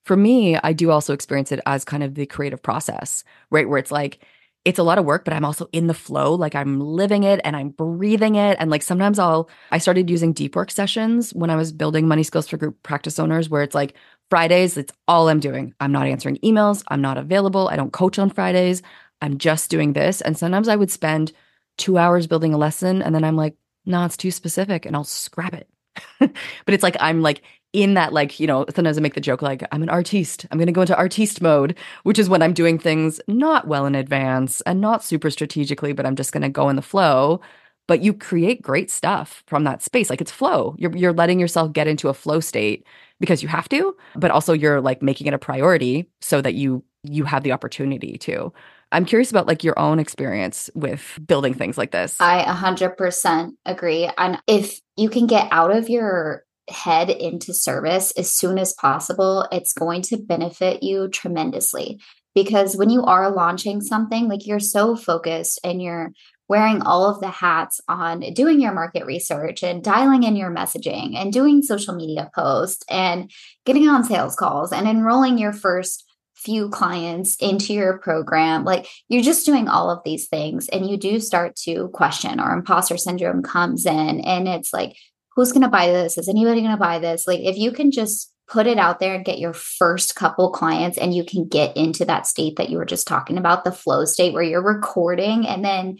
For 0.04 0.16
me, 0.16 0.56
I 0.56 0.72
do 0.72 0.90
also 0.90 1.12
experience 1.12 1.50
it 1.50 1.60
as 1.66 1.84
kind 1.84 2.02
of 2.02 2.14
the 2.14 2.26
creative 2.26 2.62
process, 2.62 3.24
right? 3.50 3.68
Where 3.68 3.78
it's 3.78 3.90
like, 3.90 4.24
it's 4.66 4.80
a 4.80 4.82
lot 4.82 4.98
of 4.98 5.04
work, 5.04 5.24
but 5.24 5.32
I'm 5.32 5.44
also 5.44 5.68
in 5.72 5.86
the 5.86 5.94
flow. 5.94 6.34
Like 6.34 6.56
I'm 6.56 6.80
living 6.80 7.22
it 7.22 7.40
and 7.44 7.54
I'm 7.54 7.68
breathing 7.68 8.34
it. 8.34 8.56
And 8.58 8.68
like 8.68 8.82
sometimes 8.82 9.16
I'll, 9.16 9.48
I 9.70 9.78
started 9.78 10.10
using 10.10 10.32
deep 10.32 10.56
work 10.56 10.72
sessions 10.72 11.32
when 11.32 11.50
I 11.50 11.56
was 11.56 11.70
building 11.70 12.08
money 12.08 12.24
skills 12.24 12.48
for 12.48 12.56
group 12.56 12.82
practice 12.82 13.20
owners, 13.20 13.48
where 13.48 13.62
it's 13.62 13.76
like 13.76 13.94
Fridays, 14.28 14.76
it's 14.76 14.92
all 15.06 15.28
I'm 15.28 15.38
doing. 15.38 15.72
I'm 15.78 15.92
not 15.92 16.08
answering 16.08 16.38
emails. 16.38 16.82
I'm 16.88 17.00
not 17.00 17.16
available. 17.16 17.68
I 17.68 17.76
don't 17.76 17.92
coach 17.92 18.18
on 18.18 18.28
Fridays. 18.28 18.82
I'm 19.22 19.38
just 19.38 19.70
doing 19.70 19.92
this. 19.92 20.20
And 20.20 20.36
sometimes 20.36 20.66
I 20.66 20.74
would 20.74 20.90
spend 20.90 21.32
two 21.78 21.96
hours 21.96 22.26
building 22.26 22.52
a 22.52 22.58
lesson 22.58 23.02
and 23.02 23.14
then 23.14 23.22
I'm 23.22 23.36
like, 23.36 23.54
no, 23.84 24.04
it's 24.04 24.16
too 24.16 24.32
specific 24.32 24.84
and 24.84 24.96
I'll 24.96 25.04
scrap 25.04 25.54
it. 25.54 25.68
but 26.18 26.74
it's 26.74 26.82
like 26.82 26.96
I'm 26.98 27.22
like 27.22 27.42
in 27.76 27.92
that 27.92 28.14
like 28.14 28.40
you 28.40 28.46
know 28.46 28.64
sometimes 28.74 28.96
i 28.96 29.00
make 29.02 29.12
the 29.12 29.20
joke 29.20 29.42
like 29.42 29.62
i'm 29.70 29.82
an 29.82 29.90
artiste. 29.90 30.46
I'm 30.50 30.56
going 30.58 30.66
to 30.66 30.72
go 30.72 30.80
into 30.80 30.96
artiste 30.96 31.42
mode 31.42 31.78
which 32.04 32.18
is 32.18 32.28
when 32.28 32.40
i'm 32.40 32.54
doing 32.54 32.78
things 32.78 33.20
not 33.28 33.68
well 33.68 33.84
in 33.84 33.94
advance 33.94 34.62
and 34.62 34.80
not 34.80 35.04
super 35.04 35.30
strategically 35.30 35.92
but 35.92 36.06
i'm 36.06 36.16
just 36.16 36.32
going 36.32 36.42
to 36.42 36.48
go 36.48 36.68
in 36.68 36.76
the 36.76 36.82
flow. 36.82 37.40
But 37.88 38.02
you 38.02 38.14
create 38.14 38.62
great 38.62 38.90
stuff 38.90 39.44
from 39.46 39.62
that 39.62 39.80
space. 39.80 40.10
Like 40.10 40.20
it's 40.20 40.32
flow. 40.32 40.74
You're 40.76 40.96
you're 40.96 41.12
letting 41.12 41.38
yourself 41.38 41.72
get 41.72 41.86
into 41.86 42.08
a 42.08 42.14
flow 42.14 42.40
state 42.40 42.84
because 43.20 43.44
you 43.44 43.48
have 43.48 43.68
to 43.68 43.96
but 44.16 44.32
also 44.32 44.52
you're 44.52 44.80
like 44.80 45.02
making 45.02 45.28
it 45.28 45.34
a 45.34 45.38
priority 45.38 46.10
so 46.20 46.40
that 46.40 46.54
you 46.54 46.82
you 47.04 47.24
have 47.24 47.44
the 47.44 47.52
opportunity 47.52 48.18
to. 48.18 48.52
I'm 48.90 49.04
curious 49.04 49.30
about 49.30 49.46
like 49.46 49.62
your 49.62 49.78
own 49.78 49.98
experience 49.98 50.70
with 50.74 51.18
building 51.26 51.54
things 51.54 51.76
like 51.76 51.90
this. 51.90 52.16
I 52.20 52.42
100% 52.42 53.52
agree. 53.66 54.10
And 54.16 54.40
if 54.46 54.80
you 54.96 55.10
can 55.10 55.26
get 55.26 55.48
out 55.50 55.70
of 55.70 55.88
your 55.88 56.45
head 56.68 57.10
into 57.10 57.54
service 57.54 58.10
as 58.12 58.34
soon 58.34 58.58
as 58.58 58.74
possible, 58.74 59.46
it's 59.52 59.72
going 59.72 60.02
to 60.02 60.16
benefit 60.16 60.82
you 60.82 61.08
tremendously. 61.08 62.00
Because 62.34 62.76
when 62.76 62.90
you 62.90 63.02
are 63.04 63.30
launching 63.30 63.80
something, 63.80 64.28
like 64.28 64.46
you're 64.46 64.60
so 64.60 64.94
focused 64.94 65.58
and 65.64 65.80
you're 65.80 66.12
wearing 66.48 66.82
all 66.82 67.08
of 67.08 67.20
the 67.20 67.30
hats 67.30 67.80
on 67.88 68.20
doing 68.34 68.60
your 68.60 68.72
market 68.72 69.04
research 69.04 69.62
and 69.62 69.82
dialing 69.82 70.22
in 70.22 70.36
your 70.36 70.50
messaging 70.50 71.16
and 71.16 71.32
doing 71.32 71.62
social 71.62 71.94
media 71.94 72.30
posts 72.34 72.84
and 72.88 73.30
getting 73.64 73.88
on 73.88 74.04
sales 74.04 74.36
calls 74.36 74.72
and 74.72 74.86
enrolling 74.86 75.38
your 75.38 75.52
first 75.52 76.04
few 76.34 76.68
clients 76.68 77.36
into 77.36 77.72
your 77.72 77.98
program. 77.98 78.64
Like 78.64 78.86
you're 79.08 79.22
just 79.22 79.46
doing 79.46 79.68
all 79.68 79.90
of 79.90 80.02
these 80.04 80.28
things 80.28 80.68
and 80.68 80.88
you 80.88 80.96
do 80.96 81.18
start 81.18 81.56
to 81.64 81.88
question 81.88 82.38
or 82.38 82.52
imposter 82.52 82.96
syndrome 82.96 83.42
comes 83.42 83.86
in 83.86 84.20
and 84.20 84.46
it's 84.46 84.72
like 84.72 84.96
who's 85.36 85.52
going 85.52 85.62
to 85.62 85.68
buy 85.68 85.88
this? 85.88 86.18
Is 86.18 86.28
anybody 86.28 86.62
going 86.62 86.72
to 86.72 86.78
buy 86.78 86.98
this? 86.98 87.26
Like, 87.26 87.40
if 87.40 87.56
you 87.56 87.70
can 87.70 87.90
just 87.90 88.32
put 88.48 88.66
it 88.66 88.78
out 88.78 89.00
there 89.00 89.14
and 89.14 89.24
get 89.24 89.38
your 89.38 89.52
first 89.52 90.16
couple 90.16 90.50
clients 90.50 90.98
and 90.98 91.14
you 91.14 91.24
can 91.24 91.46
get 91.46 91.76
into 91.76 92.04
that 92.04 92.26
state 92.26 92.56
that 92.56 92.70
you 92.70 92.78
were 92.78 92.86
just 92.86 93.06
talking 93.06 93.36
about, 93.38 93.64
the 93.64 93.72
flow 93.72 94.04
state 94.04 94.32
where 94.32 94.42
you're 94.42 94.62
recording 94.62 95.46
and 95.46 95.64
then 95.64 95.98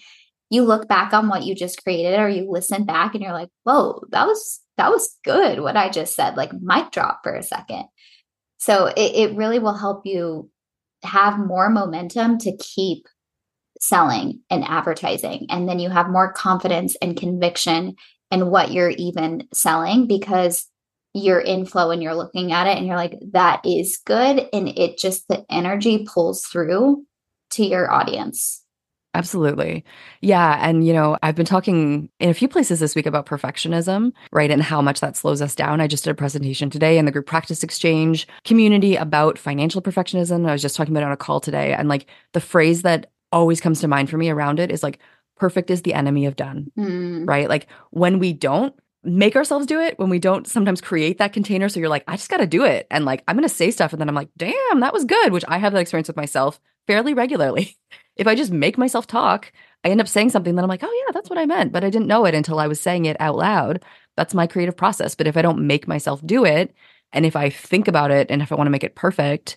you 0.49 0.63
look 0.63 0.89
back 0.89 1.13
on 1.13 1.29
what 1.29 1.45
you 1.45 1.55
just 1.55 1.83
created 1.83 2.19
or 2.19 2.29
you 2.29 2.51
listen 2.51 2.85
back 2.85 3.15
and 3.15 3.23
you're 3.23 3.33
like, 3.33 3.51
whoa, 3.65 4.01
that 4.11 4.27
was 4.27 4.61
that 4.77 4.91
was 4.91 5.17
good 5.25 5.61
what 5.61 5.77
I 5.77 5.89
just 5.89 6.15
said, 6.15 6.37
like 6.37 6.53
mic 6.61 6.93
drop 6.93 7.21
for 7.23 7.35
a 7.35 7.43
second. 7.43 7.87
So 8.59 8.87
it, 8.87 9.31
it 9.31 9.37
really 9.37 9.59
will 9.59 9.77
help 9.77 10.07
you 10.07 10.51
have 11.03 11.39
more 11.39 11.69
momentum 11.69 12.39
to 12.39 12.57
keep 12.59 13.07
selling 13.81 14.41
and 14.51 14.65
advertising. 14.65 15.47
And 15.51 15.69
then 15.69 15.79
you 15.79 15.91
have 15.91 16.09
more 16.09 16.33
confidence 16.33 16.97
and 17.03 17.17
conviction 17.17 17.97
and 18.31 18.51
what 18.51 18.73
you're 18.73 18.91
even 18.91 19.49
selling 19.53 20.07
because 20.07 20.67
you're 21.15 21.41
in 21.41 21.65
flow 21.65 21.91
and 21.91 22.03
you're 22.03 22.15
looking 22.15 22.53
at 22.53 22.67
it 22.67 22.77
and 22.77 22.87
you're 22.87 22.97
like, 22.97 23.19
that 23.33 23.61
is 23.65 23.99
good. 24.05 24.49
And 24.53 24.69
it 24.69 24.99
just, 24.99 25.29
the 25.29 25.45
energy 25.51 26.07
pulls 26.07 26.45
through 26.45 27.05
to 27.53 27.65
your 27.65 27.91
audience. 27.91 28.63
Absolutely. 29.15 29.83
Yeah. 30.21 30.59
And, 30.61 30.87
you 30.87 30.93
know, 30.93 31.17
I've 31.23 31.35
been 31.35 31.47
talking 31.47 32.11
in 32.21 32.29
a 32.29 32.35
few 32.35 32.49
places 32.49 32.81
this 32.81 32.95
week 32.95 33.07
about 33.07 33.25
perfectionism, 33.25 34.13
right? 34.31 34.51
And 34.51 34.63
how 34.63 34.83
much 34.83 35.01
that 35.01 35.17
slows 35.17 35.41
us 35.41 35.55
down. 35.55 35.81
I 35.81 35.87
just 35.87 36.05
did 36.05 36.11
a 36.11 36.15
presentation 36.15 36.69
today 36.69 36.99
in 36.99 37.07
the 37.07 37.11
group 37.13 37.25
practice 37.25 37.63
exchange 37.63 38.29
community 38.45 38.95
about 38.95 39.39
financial 39.39 39.81
perfectionism. 39.81 40.47
I 40.47 40.53
was 40.53 40.61
just 40.61 40.77
talking 40.77 40.93
about 40.93 41.05
it 41.05 41.07
on 41.07 41.13
a 41.13 41.17
call 41.17 41.41
today. 41.41 41.73
And 41.73 41.89
like 41.89 42.11
the 42.35 42.43
phrase 42.43 42.83
that 42.83 43.11
always 43.33 43.59
comes 43.59 43.81
to 43.81 43.89
mind 43.89 44.11
for 44.11 44.19
me 44.19 44.29
around 44.29 44.61
it 44.61 44.71
is 44.71 44.83
like, 44.83 44.99
perfect 45.37 45.71
is 45.71 45.83
the 45.83 45.95
enemy 45.95 46.27
of 46.27 46.37
done, 46.37 46.71
mm. 46.77 47.29
right? 47.29 47.49
Like 47.49 47.69
when 47.91 48.19
we 48.19 48.33
don't, 48.33 48.75
make 49.07 49.37
ourselves 49.37 49.67
do 49.67 49.81
it 49.81 49.99
when 49.99 50.11
we 50.11 50.19
don't 50.19 50.49
sometimes 50.49 50.81
create 50.81 51.19
that 51.19 51.33
container. 51.33 51.69
So 51.69 51.79
you're 51.79 51.89
like, 51.89 52.05
I 52.09 52.17
just 52.17 52.29
got 52.29 52.39
to 52.39 52.47
do 52.47 52.65
it. 52.65 52.87
And 52.91 53.05
like, 53.05 53.23
I'm 53.27 53.37
going 53.37 53.49
to 53.49 53.55
say 53.55 53.71
stuff. 53.71 53.93
And 53.93 54.01
then 54.01 54.09
I'm 54.09 54.15
like, 54.15 54.31
damn, 54.37 54.81
that 54.81 54.93
was 54.93 55.05
good, 55.05 55.33
which 55.33 55.45
I 55.47 55.59
have 55.59 55.73
that 55.73 55.79
experience 55.79 56.09
with 56.09 56.17
myself 56.17 56.61
fairly 56.87 57.15
regularly. 57.15 57.77
if 58.17 58.27
I 58.27 58.35
just 58.35 58.51
make 58.51 58.77
myself 58.77 59.07
talk, 59.07 59.53
I 59.85 59.91
end 59.91 60.01
up 60.01 60.09
saying 60.09 60.31
something 60.31 60.57
that 60.57 60.63
I'm 60.63 60.69
like, 60.69 60.83
oh, 60.83 61.05
yeah, 61.07 61.13
that's 61.13 61.31
what 61.31 61.39
I 61.39 61.47
meant. 61.47 61.73
But 61.73 61.85
I 61.85 61.91
didn't 61.91 62.09
know 62.09 62.25
it 62.25 62.35
until 62.35 62.59
I 62.59 62.67
was 62.67 62.81
saying 62.81 63.05
it 63.05 63.17
out 63.21 63.37
loud. 63.37 63.85
That's 64.17 64.35
my 64.35 64.47
creative 64.47 64.77
process. 64.77 65.15
But 65.15 65.29
if 65.29 65.37
I 65.37 65.43
don't 65.43 65.67
make 65.67 65.87
myself 65.87 66.21
do 66.27 66.45
it, 66.45 66.75
and 67.13 67.25
if 67.25 67.37
I 67.37 67.51
think 67.51 67.87
about 67.87 68.11
it 68.11 68.29
and 68.31 68.43
if 68.43 68.51
I 68.51 68.57
want 68.57 68.67
to 68.67 68.73
make 68.73 68.85
it 68.85 68.97
perfect, 68.97 69.57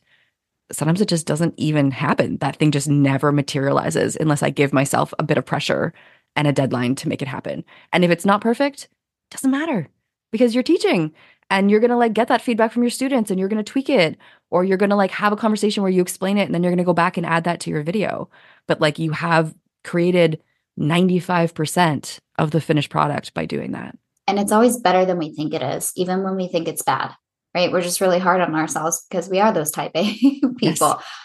sometimes 0.71 1.01
it 1.01 1.10
just 1.10 1.25
doesn't 1.25 1.53
even 1.58 1.91
happen. 1.91 2.38
That 2.38 2.58
thing 2.58 2.71
just 2.71 2.88
never 2.88 3.32
materializes 3.32 4.15
unless 4.15 4.43
I 4.43 4.49
give 4.49 4.73
myself 4.73 5.13
a 5.19 5.23
bit 5.23 5.38
of 5.38 5.45
pressure 5.45 5.93
and 6.36 6.47
a 6.47 6.53
deadline 6.53 6.95
to 6.95 7.10
make 7.10 7.21
it 7.21 7.27
happen. 7.27 7.63
And 7.91 8.05
if 8.05 8.12
it's 8.12 8.25
not 8.25 8.41
perfect, 8.41 8.88
doesn't 9.32 9.51
matter 9.51 9.89
because 10.32 10.53
you're 10.53 10.63
teaching 10.63 11.13
and 11.49 11.69
you're 11.69 11.79
going 11.79 11.89
to 11.89 11.97
like 11.97 12.13
get 12.13 12.27
that 12.27 12.41
feedback 12.41 12.71
from 12.71 12.84
your 12.84 12.89
students 12.89 13.32
and 13.32 13.39
you're 13.39 13.49
going 13.49 13.63
to 13.63 13.71
tweak 13.71 13.89
it 13.89 14.17
or 14.49 14.63
you're 14.63 14.77
going 14.77 14.89
to 14.89 14.95
like 14.95 15.12
have 15.12 15.34
a 15.34 15.38
conversation 15.38 15.84
where 15.84 15.91
you 15.91 16.01
explain 16.01 16.38
it 16.38 16.43
and 16.43 16.53
then 16.53 16.63
you're 16.63 16.71
going 16.71 16.77
to 16.77 16.84
go 16.84 16.93
back 16.93 17.17
and 17.17 17.25
add 17.25 17.43
that 17.43 17.60
to 17.62 17.69
your 17.69 17.84
video 17.84 18.29
but 18.67 18.82
like 18.82 18.99
you 18.99 19.12
have 19.12 19.53
created 19.84 20.41
95% 20.79 22.19
of 22.38 22.51
the 22.51 22.62
finished 22.62 22.89
product 22.89 23.34
by 23.34 23.45
doing 23.45 23.71
that 23.71 23.97
and 24.27 24.39
it's 24.39 24.51
always 24.51 24.77
better 24.77 25.05
than 25.05 25.17
we 25.17 25.34
think 25.34 25.53
it 25.53 25.62
is 25.62 25.91
even 25.95 26.23
when 26.23 26.36
we 26.36 26.47
think 26.47 26.67
it's 26.67 26.84
bad 26.84 27.13
right 27.55 27.71
we're 27.71 27.81
just 27.81 28.01
really 28.01 28.19
hard 28.19 28.41
on 28.41 28.55
ourselves 28.55 29.05
because 29.09 29.29
we 29.29 29.39
are 29.39 29.51
those 29.51 29.71
type 29.71 29.91
a 29.95 30.13
people 30.57 30.57
yes, 30.62 30.79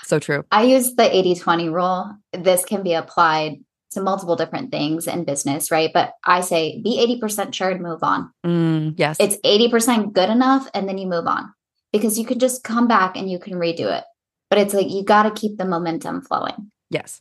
so 0.04 0.18
true 0.18 0.44
i 0.50 0.62
use 0.62 0.94
the 0.94 1.02
80-20 1.02 1.72
rule 1.72 2.16
this 2.32 2.64
can 2.64 2.82
be 2.82 2.94
applied 2.94 3.56
to 3.94 4.02
multiple 4.02 4.37
different 4.37 4.70
things 4.70 5.06
in 5.06 5.24
business, 5.24 5.70
right? 5.70 5.90
But 5.92 6.12
I 6.24 6.42
say 6.42 6.80
be 6.82 7.18
80% 7.20 7.54
sure 7.54 7.70
and 7.70 7.80
move 7.80 8.02
on. 8.02 8.30
Mm, 8.44 8.94
yes. 8.96 9.16
It's 9.18 9.37
80% 9.38 10.12
good 10.12 10.28
enough 10.28 10.68
and 10.74 10.88
then 10.88 10.98
you 10.98 11.06
move 11.06 11.26
on 11.26 11.52
because 11.92 12.18
you 12.18 12.26
could 12.26 12.40
just 12.40 12.62
come 12.62 12.87
back 12.87 13.16
and 13.16 13.30
you 13.30 13.38
can 13.38 13.54
redo 13.54 13.96
it. 13.96 14.04
But 14.50 14.58
it's 14.58 14.74
like 14.74 14.90
you 14.90 15.02
got 15.02 15.22
to 15.22 15.30
keep 15.30 15.56
the 15.56 15.64
momentum 15.64 16.22
flowing. 16.22 16.70
Yes. 16.90 17.20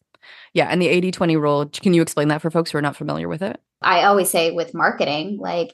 Yeah. 0.54 0.68
And 0.68 0.82
the 0.82 0.88
80 0.88 1.12
20 1.12 1.38
rule, 1.38 1.66
can 1.68 1.94
you 1.94 2.02
explain 2.02 2.28
that 2.30 2.42
for 2.42 2.52
folks 2.52 2.72
who 2.72 2.78
are 2.78 2.82
not 2.82 2.96
familiar 2.96 3.28
with 3.28 3.42
it? 3.42 3.60
I 3.82 4.04
always 4.04 4.30
say 4.30 4.52
with 4.52 4.74
marketing, 4.74 5.38
like 5.40 5.74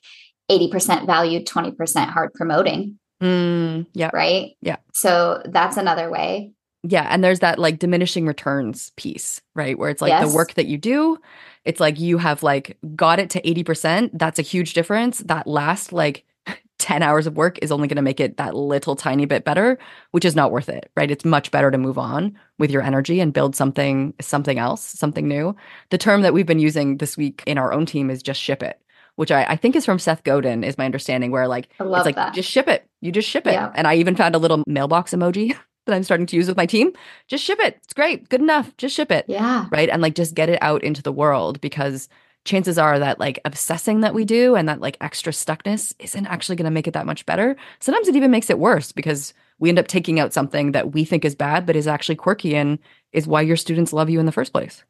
80% 0.52 1.06
value, 1.06 1.44
20% 1.44 2.10
hard 2.10 2.34
promoting. 2.34 3.00
Mm, 3.22 3.88
yeah. 3.94 4.10
Right. 4.14 4.56
Yeah. 4.62 4.78
So 4.94 5.42
that's 5.46 5.78
another 5.78 6.10
way. 6.10 6.54
Yeah. 6.84 7.08
And 7.10 7.24
there's 7.24 7.40
that 7.40 7.60
like 7.60 7.80
diminishing 7.80 8.26
returns 8.26 8.92
piece, 8.96 9.42
right? 9.54 9.78
Where 9.78 9.90
it's 9.90 10.02
like 10.02 10.12
yes. 10.12 10.30
the 10.30 10.36
work 10.36 10.54
that 10.54 10.68
you 10.68 10.78
do, 10.78 11.18
it's 11.66 11.82
like 11.82 12.00
you 12.00 12.18
have 12.18 12.42
like 12.42 12.78
got 12.96 13.20
it 13.20 13.30
to 13.32 13.42
80%. 13.42 14.12
That's 14.14 14.40
a 14.40 14.44
huge 14.44 14.74
difference. 14.74 15.20
That 15.20 15.46
last 15.46 15.92
like 15.92 16.24
10 16.80 17.04
hours 17.04 17.28
of 17.28 17.36
work 17.36 17.60
is 17.62 17.74
only 17.74 17.90
going 17.90 17.98
to 17.98 18.02
make 18.02 18.22
it 18.22 18.38
that 18.38 18.56
little 18.56 18.96
tiny 18.96 19.26
bit 19.26 19.44
better, 19.44 19.78
which 20.12 20.24
is 20.24 20.38
not 20.38 20.54
worth 20.54 20.70
it, 20.70 20.90
right? 20.96 21.12
It's 21.12 21.26
much 21.26 21.52
better 21.52 21.70
to 21.70 21.78
move 21.78 21.98
on 21.98 22.40
with 22.60 22.72
your 22.72 22.82
energy 22.82 23.20
and 23.20 23.34
build 23.34 23.58
something 23.58 24.14
something 24.22 24.58
else, 24.58 24.82
something 24.82 25.28
new. 25.28 25.58
The 25.90 25.98
term 25.98 26.22
that 26.22 26.34
we've 26.34 26.46
been 26.46 26.60
using 26.60 26.98
this 26.98 27.18
week 27.18 27.44
in 27.46 27.58
our 27.58 27.74
own 27.74 27.86
team 27.86 28.10
is 28.10 28.24
just 28.24 28.40
ship 28.40 28.64
it 28.64 28.80
which 29.20 29.32
I, 29.32 29.44
I, 29.44 29.56
think 29.58 29.76
is 29.76 29.86
from 29.86 30.00
Seth 30.00 30.24
Godin, 30.24 30.64
is 30.64 30.78
my 30.78 30.86
understanding, 30.86 31.30
where 31.30 31.46
like 31.46 31.68
it's 31.78 32.06
like 32.06 32.16
that. 32.16 32.34
just 32.34 32.50
ship 32.50 32.70
it. 32.70 32.88
You 33.02 33.12
just 33.12 33.28
ship 33.28 33.46
it. 33.46 33.52
Yeah. 33.52 33.70
And 33.76 33.86
I 33.86 33.96
even 33.96 34.16
found 34.16 34.34
a 34.34 34.38
little 34.38 34.64
mailbox 34.66 35.14
emoji 35.14 35.58
that 35.86 35.94
I'm 35.94 36.04
starting 36.04 36.26
to 36.28 36.38
use 36.38 36.48
with 36.48 36.56
my 36.56 36.66
team, 36.66 36.94
just 37.28 37.44
ship 37.44 37.60
it. 37.60 37.78
It's 37.84 37.94
great. 37.94 38.30
Good 38.30 38.40
enough. 38.40 38.78
Just 38.78 38.96
ship 38.96 39.12
it. 39.12 39.26
Yeah. 39.28 39.66
Right. 39.72 39.90
And 39.90 40.02
like 40.02 40.16
just 40.16 40.36
get 40.36 40.48
it 40.48 40.58
out 40.62 40.86
into 40.86 41.02
the 41.02 41.12
world 41.12 41.60
because 41.60 42.08
chances 42.46 42.78
are 42.78 42.98
that 42.98 43.20
like 43.20 43.42
obsessing 43.44 44.00
that 44.00 44.14
we 44.14 44.24
do 44.24 44.56
and 44.56 44.70
that 44.70 44.80
like 44.80 44.96
extra 45.02 45.34
stuckness 45.34 45.94
isn't 46.00 46.28
actually 46.28 46.56
going 46.56 46.64
to 46.64 46.72
make 46.72 46.88
it 46.88 46.94
that 46.94 47.06
much 47.06 47.26
better. 47.26 47.58
Sometimes 47.82 48.08
it 48.08 48.16
even 48.16 48.32
makes 48.32 48.50
it 48.50 48.58
worse 48.58 48.94
because 48.94 49.34
we 49.60 49.68
end 49.68 49.80
up 49.80 49.88
taking 49.88 50.22
out 50.22 50.32
something 50.32 50.72
that 50.72 50.94
we 50.94 51.04
think 51.04 51.26
is 51.26 51.36
bad, 51.36 51.66
but 51.66 51.76
is 51.76 51.88
actually 51.88 52.16
quirky 52.16 52.56
and 52.56 52.80
is 53.12 53.28
why 53.28 53.42
your 53.42 53.58
students 53.58 53.92
love 53.92 54.10
you 54.10 54.22
in 54.22 54.26
the 54.26 54.32
first 54.32 54.54
place. 54.54 54.86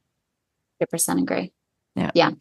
100% 0.83 1.23
agree. 1.23 1.51
Yeah. 1.95 2.11
Yeah. 2.13 2.31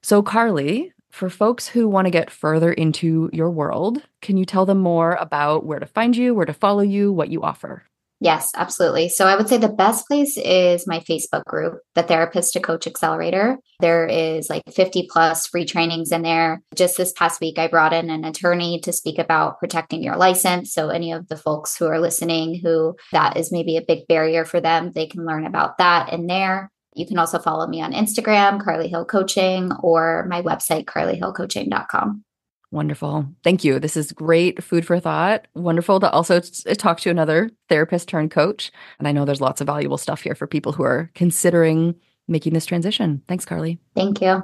So, 0.00 0.22
Carly, 0.22 0.92
for 1.10 1.30
folks 1.30 1.68
who 1.68 1.88
want 1.88 2.06
to 2.06 2.10
get 2.10 2.30
further 2.30 2.72
into 2.72 3.30
your 3.32 3.50
world, 3.50 4.02
can 4.20 4.36
you 4.36 4.44
tell 4.44 4.66
them 4.66 4.78
more 4.78 5.12
about 5.14 5.64
where 5.64 5.78
to 5.78 5.86
find 5.86 6.16
you, 6.16 6.34
where 6.34 6.46
to 6.46 6.52
follow 6.52 6.82
you, 6.82 7.12
what 7.12 7.30
you 7.30 7.42
offer? 7.42 7.84
Yes, 8.20 8.50
absolutely. 8.56 9.08
So 9.08 9.26
I 9.26 9.36
would 9.36 9.48
say 9.48 9.58
the 9.58 9.68
best 9.68 10.08
place 10.08 10.36
is 10.36 10.88
my 10.88 10.98
Facebook 11.00 11.44
group, 11.44 11.80
the 11.94 12.02
Therapist 12.02 12.52
to 12.54 12.60
Coach 12.60 12.88
Accelerator. 12.88 13.58
There 13.78 14.06
is 14.06 14.50
like 14.50 14.62
50 14.72 15.08
plus 15.08 15.46
free 15.46 15.64
trainings 15.64 16.10
in 16.10 16.22
there. 16.22 16.60
Just 16.74 16.96
this 16.96 17.12
past 17.12 17.40
week, 17.40 17.60
I 17.60 17.68
brought 17.68 17.92
in 17.92 18.10
an 18.10 18.24
attorney 18.24 18.80
to 18.80 18.92
speak 18.92 19.20
about 19.20 19.60
protecting 19.60 20.02
your 20.02 20.16
license. 20.16 20.72
So 20.72 20.88
any 20.88 21.12
of 21.12 21.28
the 21.28 21.36
folks 21.36 21.76
who 21.76 21.86
are 21.86 22.00
listening 22.00 22.58
who 22.60 22.96
that 23.12 23.36
is 23.36 23.52
maybe 23.52 23.76
a 23.76 23.84
big 23.86 24.08
barrier 24.08 24.44
for 24.44 24.60
them, 24.60 24.90
they 24.90 25.06
can 25.06 25.24
learn 25.24 25.46
about 25.46 25.78
that 25.78 26.12
in 26.12 26.26
there. 26.26 26.72
You 26.98 27.06
can 27.06 27.18
also 27.18 27.38
follow 27.38 27.66
me 27.66 27.80
on 27.80 27.92
Instagram, 27.92 28.62
Carly 28.62 28.88
Hill 28.88 29.04
Coaching, 29.04 29.70
or 29.80 30.26
my 30.28 30.42
website, 30.42 30.84
carlyhillcoaching.com. 30.84 32.24
Wonderful. 32.70 33.26
Thank 33.44 33.64
you. 33.64 33.78
This 33.78 33.96
is 33.96 34.12
great 34.12 34.62
food 34.62 34.86
for 34.86 35.00
thought. 35.00 35.46
Wonderful 35.54 36.00
to 36.00 36.10
also 36.10 36.42
eh, 36.66 36.74
talk 36.74 37.00
to 37.00 37.10
another 37.10 37.50
therapist 37.68 38.08
turned 38.08 38.30
coach. 38.30 38.70
And 38.98 39.08
I 39.08 39.12
know 39.12 39.24
there's 39.24 39.40
lots 39.40 39.60
of 39.60 39.66
valuable 39.66 39.96
stuff 39.96 40.20
here 40.20 40.34
for 40.34 40.46
people 40.46 40.72
who 40.72 40.82
are 40.82 41.10
considering 41.14 41.94
making 42.26 42.52
this 42.52 42.66
transition. 42.66 43.22
Thanks, 43.26 43.46
Carly. 43.46 43.78
Thank 43.94 44.20
you. 44.20 44.42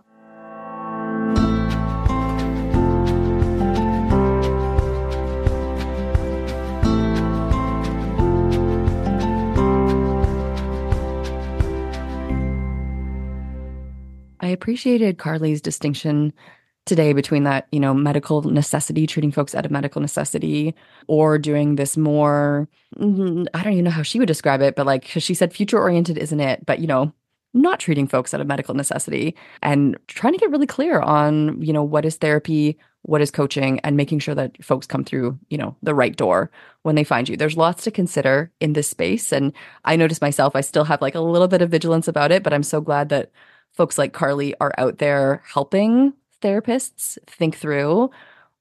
I 14.45 14.49
appreciated 14.49 15.17
Carly's 15.17 15.63
distinction 15.63 16.35
today 16.85 17.15
between 17.15 17.45
that, 17.45 17.67
you 17.73 17.81
know, 17.81 17.95
medical 17.95 18.43
necessity, 18.43 19.07
treating 19.07 19.33
folks 19.33 19.55
out 19.55 19.65
of 19.65 19.71
medical 19.71 20.03
necessity, 20.03 20.75
or 21.09 21.39
doing 21.39 21.77
this 21.77 21.97
more, 21.97 22.69
mm, 22.95 23.47
I 23.55 23.63
don't 23.63 23.73
even 23.73 23.85
know 23.87 23.91
how 23.91 24.03
she 24.03 24.19
would 24.19 24.29
describe 24.29 24.61
it, 24.61 24.77
but 24.77 24.85
like, 24.85 25.07
she 25.07 25.33
said 25.33 25.55
future 25.55 25.79
oriented 25.79 26.19
isn't 26.19 26.41
it? 26.41 26.67
But, 26.67 26.81
you 26.81 26.87
know, 26.87 27.11
not 27.55 27.81
treating 27.81 28.07
folks 28.07 28.35
out 28.35 28.43
of 28.43 28.47
medical 28.47 28.75
necessity 28.75 29.35
and 29.63 29.97
trying 30.09 30.35
to 30.35 30.39
get 30.39 30.51
really 30.51 30.67
clear 30.67 31.01
on, 31.01 31.63
you 31.63 31.73
know, 31.73 31.83
what 31.83 32.05
is 32.05 32.17
therapy, 32.17 32.77
what 33.01 33.23
is 33.23 33.31
coaching, 33.31 33.81
and 33.81 33.97
making 33.97 34.19
sure 34.19 34.35
that 34.35 34.63
folks 34.63 34.87
come 34.87 35.05
through, 35.05 35.39
you 35.49 35.57
know, 35.57 35.75
the 35.83 35.95
right 35.95 36.17
door 36.17 36.51
when 36.83 36.97
they 36.97 37.05
find 37.05 37.31
you. 37.31 37.37
There's 37.39 37.57
lots 37.57 37.85
to 37.85 37.91
consider 37.91 38.53
in 38.61 38.75
this 38.75 38.91
space. 38.91 39.33
And 39.33 39.55
I 39.87 39.97
notice 39.97 40.21
myself, 40.21 40.55
I 40.55 40.61
still 40.61 40.85
have 40.85 41.01
like 41.01 41.15
a 41.15 41.21
little 41.21 41.49
bit 41.49 41.63
of 41.63 41.71
vigilance 41.71 42.09
about 42.09 42.31
it, 42.31 42.43
but 42.43 42.53
I'm 42.53 42.63
so 42.63 42.83
glad 42.83 43.09
that 43.09 43.31
folks 43.75 43.99
like 43.99 44.13
Carly 44.13 44.55
are 44.61 44.73
out 44.79 44.99
there 44.99 45.43
helping 45.47 46.13
therapists 46.43 47.19
think 47.27 47.57
through 47.57 48.11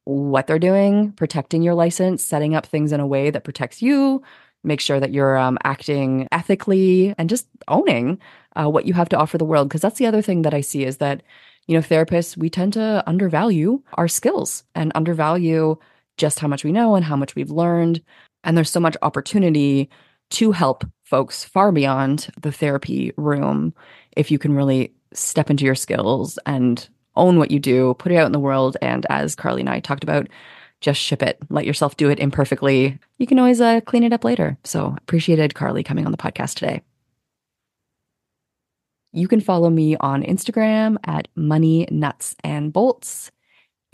what 0.05 0.47
they're 0.47 0.59
doing, 0.59 1.11
protecting 1.13 1.61
your 1.61 1.75
license, 1.75 2.23
setting 2.23 2.55
up 2.55 2.65
things 2.65 2.91
in 2.91 2.99
a 2.99 3.07
way 3.07 3.29
that 3.29 3.43
protects 3.43 3.81
you, 3.81 4.21
make 4.63 4.81
sure 4.81 4.99
that 4.99 5.13
you're 5.13 5.37
um, 5.37 5.57
acting 5.63 6.27
ethically, 6.31 7.13
and 7.17 7.29
just 7.29 7.47
owning 7.67 8.19
uh, 8.55 8.69
what 8.69 8.85
you 8.85 8.93
have 8.93 9.09
to 9.09 9.17
offer 9.17 9.37
the 9.37 9.45
world. 9.45 9.69
Because 9.69 9.81
that's 9.81 9.97
the 9.99 10.05
other 10.05 10.21
thing 10.21 10.41
that 10.41 10.53
I 10.53 10.61
see 10.61 10.83
is 10.83 10.97
that, 10.97 11.23
you 11.67 11.75
know, 11.75 11.81
therapists, 11.81 12.35
we 12.35 12.49
tend 12.49 12.73
to 12.73 13.03
undervalue 13.07 13.81
our 13.93 14.07
skills 14.07 14.63
and 14.75 14.91
undervalue 14.95 15.77
just 16.17 16.39
how 16.39 16.47
much 16.47 16.63
we 16.63 16.71
know 16.71 16.95
and 16.95 17.05
how 17.05 17.15
much 17.15 17.35
we've 17.35 17.51
learned. 17.51 18.01
And 18.43 18.57
there's 18.57 18.69
so 18.69 18.79
much 18.79 18.97
opportunity 19.01 19.89
to 20.31 20.51
help 20.51 20.83
folks 21.03 21.43
far 21.43 21.71
beyond 21.71 22.27
the 22.41 22.51
therapy 22.51 23.13
room 23.17 23.73
if 24.17 24.31
you 24.31 24.39
can 24.39 24.53
really 24.53 24.93
step 25.15 25.49
into 25.49 25.65
your 25.65 25.75
skills 25.75 26.37
and 26.45 26.87
own 27.15 27.37
what 27.37 27.51
you 27.51 27.59
do, 27.59 27.93
put 27.95 28.11
it 28.11 28.17
out 28.17 28.25
in 28.25 28.31
the 28.31 28.39
world. 28.39 28.77
And 28.81 29.05
as 29.09 29.35
Carly 29.35 29.61
and 29.61 29.69
I 29.69 29.79
talked 29.79 30.03
about, 30.03 30.27
just 30.81 30.99
ship 30.99 31.23
it. 31.23 31.37
Let 31.49 31.65
yourself 31.65 31.95
do 31.95 32.09
it 32.09 32.19
imperfectly. 32.19 32.99
You 33.17 33.27
can 33.27 33.39
always 33.39 33.61
uh, 33.61 33.81
clean 33.81 34.03
it 34.03 34.13
up 34.13 34.23
later. 34.23 34.57
So 34.63 34.95
appreciated 34.97 35.55
Carly 35.55 35.83
coming 35.83 36.05
on 36.05 36.11
the 36.11 36.17
podcast 36.17 36.55
today. 36.55 36.81
You 39.13 39.27
can 39.27 39.41
follow 39.41 39.69
me 39.69 39.95
on 39.97 40.23
Instagram 40.23 40.97
at 41.03 41.27
Money 41.35 41.87
Nuts 41.91 42.35
and 42.43 42.73
Bolts. 42.73 43.31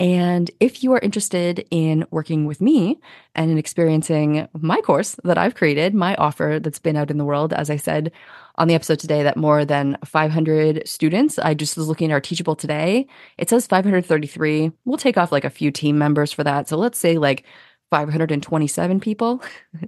And 0.00 0.50
if 0.60 0.82
you 0.82 0.92
are 0.94 0.98
interested 1.00 1.66
in 1.70 2.06
working 2.10 2.46
with 2.46 2.62
me 2.62 2.98
and 3.34 3.50
in 3.50 3.58
experiencing 3.58 4.48
my 4.58 4.80
course 4.80 5.14
that 5.24 5.36
I've 5.36 5.54
created, 5.54 5.94
my 5.94 6.14
offer 6.14 6.58
that's 6.60 6.78
been 6.78 6.96
out 6.96 7.10
in 7.10 7.18
the 7.18 7.24
world, 7.26 7.52
as 7.52 7.68
I 7.68 7.76
said 7.76 8.10
on 8.56 8.68
the 8.68 8.74
episode 8.74 8.98
today, 8.98 9.22
that 9.22 9.36
more 9.36 9.64
than 9.64 9.96
500 10.04 10.86
students, 10.86 11.38
I 11.38 11.54
just 11.54 11.76
was 11.76 11.88
looking 11.88 12.10
at 12.10 12.14
our 12.14 12.20
Teachable 12.20 12.56
today. 12.56 13.06
It 13.38 13.48
says 13.48 13.66
533. 13.66 14.72
We'll 14.84 14.98
take 14.98 15.16
off 15.16 15.32
like 15.32 15.44
a 15.44 15.50
few 15.50 15.70
team 15.70 15.98
members 15.98 16.32
for 16.32 16.44
that. 16.44 16.68
So 16.68 16.76
let's 16.76 16.98
say 16.98 17.18
like 17.18 17.44
527 17.90 19.00
people 19.00 19.42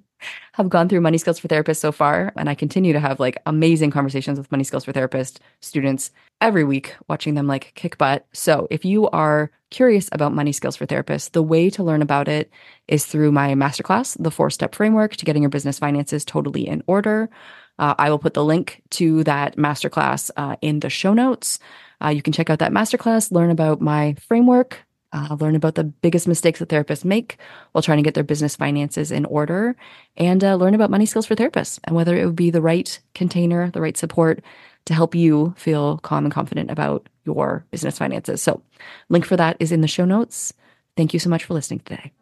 have 0.52 0.68
gone 0.68 0.88
through 0.88 1.00
Money 1.00 1.18
Skills 1.18 1.38
for 1.38 1.48
Therapists 1.48 1.76
so 1.76 1.92
far. 1.92 2.32
And 2.36 2.48
I 2.50 2.54
continue 2.54 2.92
to 2.92 3.00
have 3.00 3.20
like 3.20 3.40
amazing 3.46 3.90
conversations 3.90 4.38
with 4.38 4.50
Money 4.50 4.64
Skills 4.64 4.84
for 4.84 4.92
Therapists 4.92 5.38
students 5.60 6.10
every 6.40 6.64
week, 6.64 6.94
watching 7.08 7.34
them 7.34 7.46
like 7.46 7.72
kick 7.74 7.98
butt. 7.98 8.26
So 8.32 8.66
if 8.70 8.84
you 8.84 9.08
are 9.10 9.50
curious 9.70 10.08
about 10.12 10.34
Money 10.34 10.52
Skills 10.52 10.76
for 10.76 10.86
Therapists, 10.86 11.30
the 11.30 11.42
way 11.42 11.70
to 11.70 11.84
learn 11.84 12.02
about 12.02 12.28
it 12.28 12.50
is 12.88 13.06
through 13.06 13.32
my 13.32 13.54
masterclass, 13.54 14.16
the 14.22 14.30
four 14.30 14.50
step 14.50 14.74
framework 14.74 15.16
to 15.16 15.24
getting 15.24 15.42
your 15.42 15.50
business 15.50 15.78
finances 15.78 16.24
totally 16.24 16.66
in 16.66 16.82
order. 16.86 17.30
Uh, 17.78 17.94
I 17.98 18.10
will 18.10 18.18
put 18.18 18.34
the 18.34 18.44
link 18.44 18.82
to 18.90 19.24
that 19.24 19.56
masterclass 19.56 20.30
uh, 20.36 20.56
in 20.60 20.80
the 20.80 20.90
show 20.90 21.14
notes. 21.14 21.58
Uh, 22.02 22.08
you 22.08 22.22
can 22.22 22.32
check 22.32 22.50
out 22.50 22.58
that 22.58 22.72
masterclass, 22.72 23.32
learn 23.32 23.50
about 23.50 23.80
my 23.80 24.14
framework, 24.14 24.78
uh, 25.12 25.36
learn 25.38 25.54
about 25.54 25.74
the 25.74 25.84
biggest 25.84 26.26
mistakes 26.26 26.58
that 26.58 26.68
therapists 26.68 27.04
make 27.04 27.38
while 27.72 27.82
trying 27.82 27.98
to 27.98 28.02
get 28.02 28.14
their 28.14 28.24
business 28.24 28.56
finances 28.56 29.10
in 29.10 29.24
order, 29.26 29.76
and 30.16 30.42
uh, 30.42 30.54
learn 30.54 30.74
about 30.74 30.90
money 30.90 31.06
skills 31.06 31.26
for 31.26 31.34
therapists 31.34 31.78
and 31.84 31.94
whether 31.94 32.16
it 32.16 32.24
would 32.24 32.36
be 32.36 32.50
the 32.50 32.62
right 32.62 32.98
container, 33.14 33.70
the 33.70 33.80
right 33.80 33.96
support 33.96 34.42
to 34.86 34.94
help 34.94 35.14
you 35.14 35.54
feel 35.56 35.98
calm 35.98 36.24
and 36.24 36.34
confident 36.34 36.70
about 36.70 37.08
your 37.24 37.64
business 37.70 37.98
finances. 37.98 38.42
So, 38.42 38.62
link 39.08 39.24
for 39.24 39.36
that 39.36 39.56
is 39.60 39.70
in 39.70 39.80
the 39.80 39.88
show 39.88 40.04
notes. 40.04 40.52
Thank 40.96 41.14
you 41.14 41.20
so 41.20 41.30
much 41.30 41.44
for 41.44 41.54
listening 41.54 41.80
today. 41.80 42.12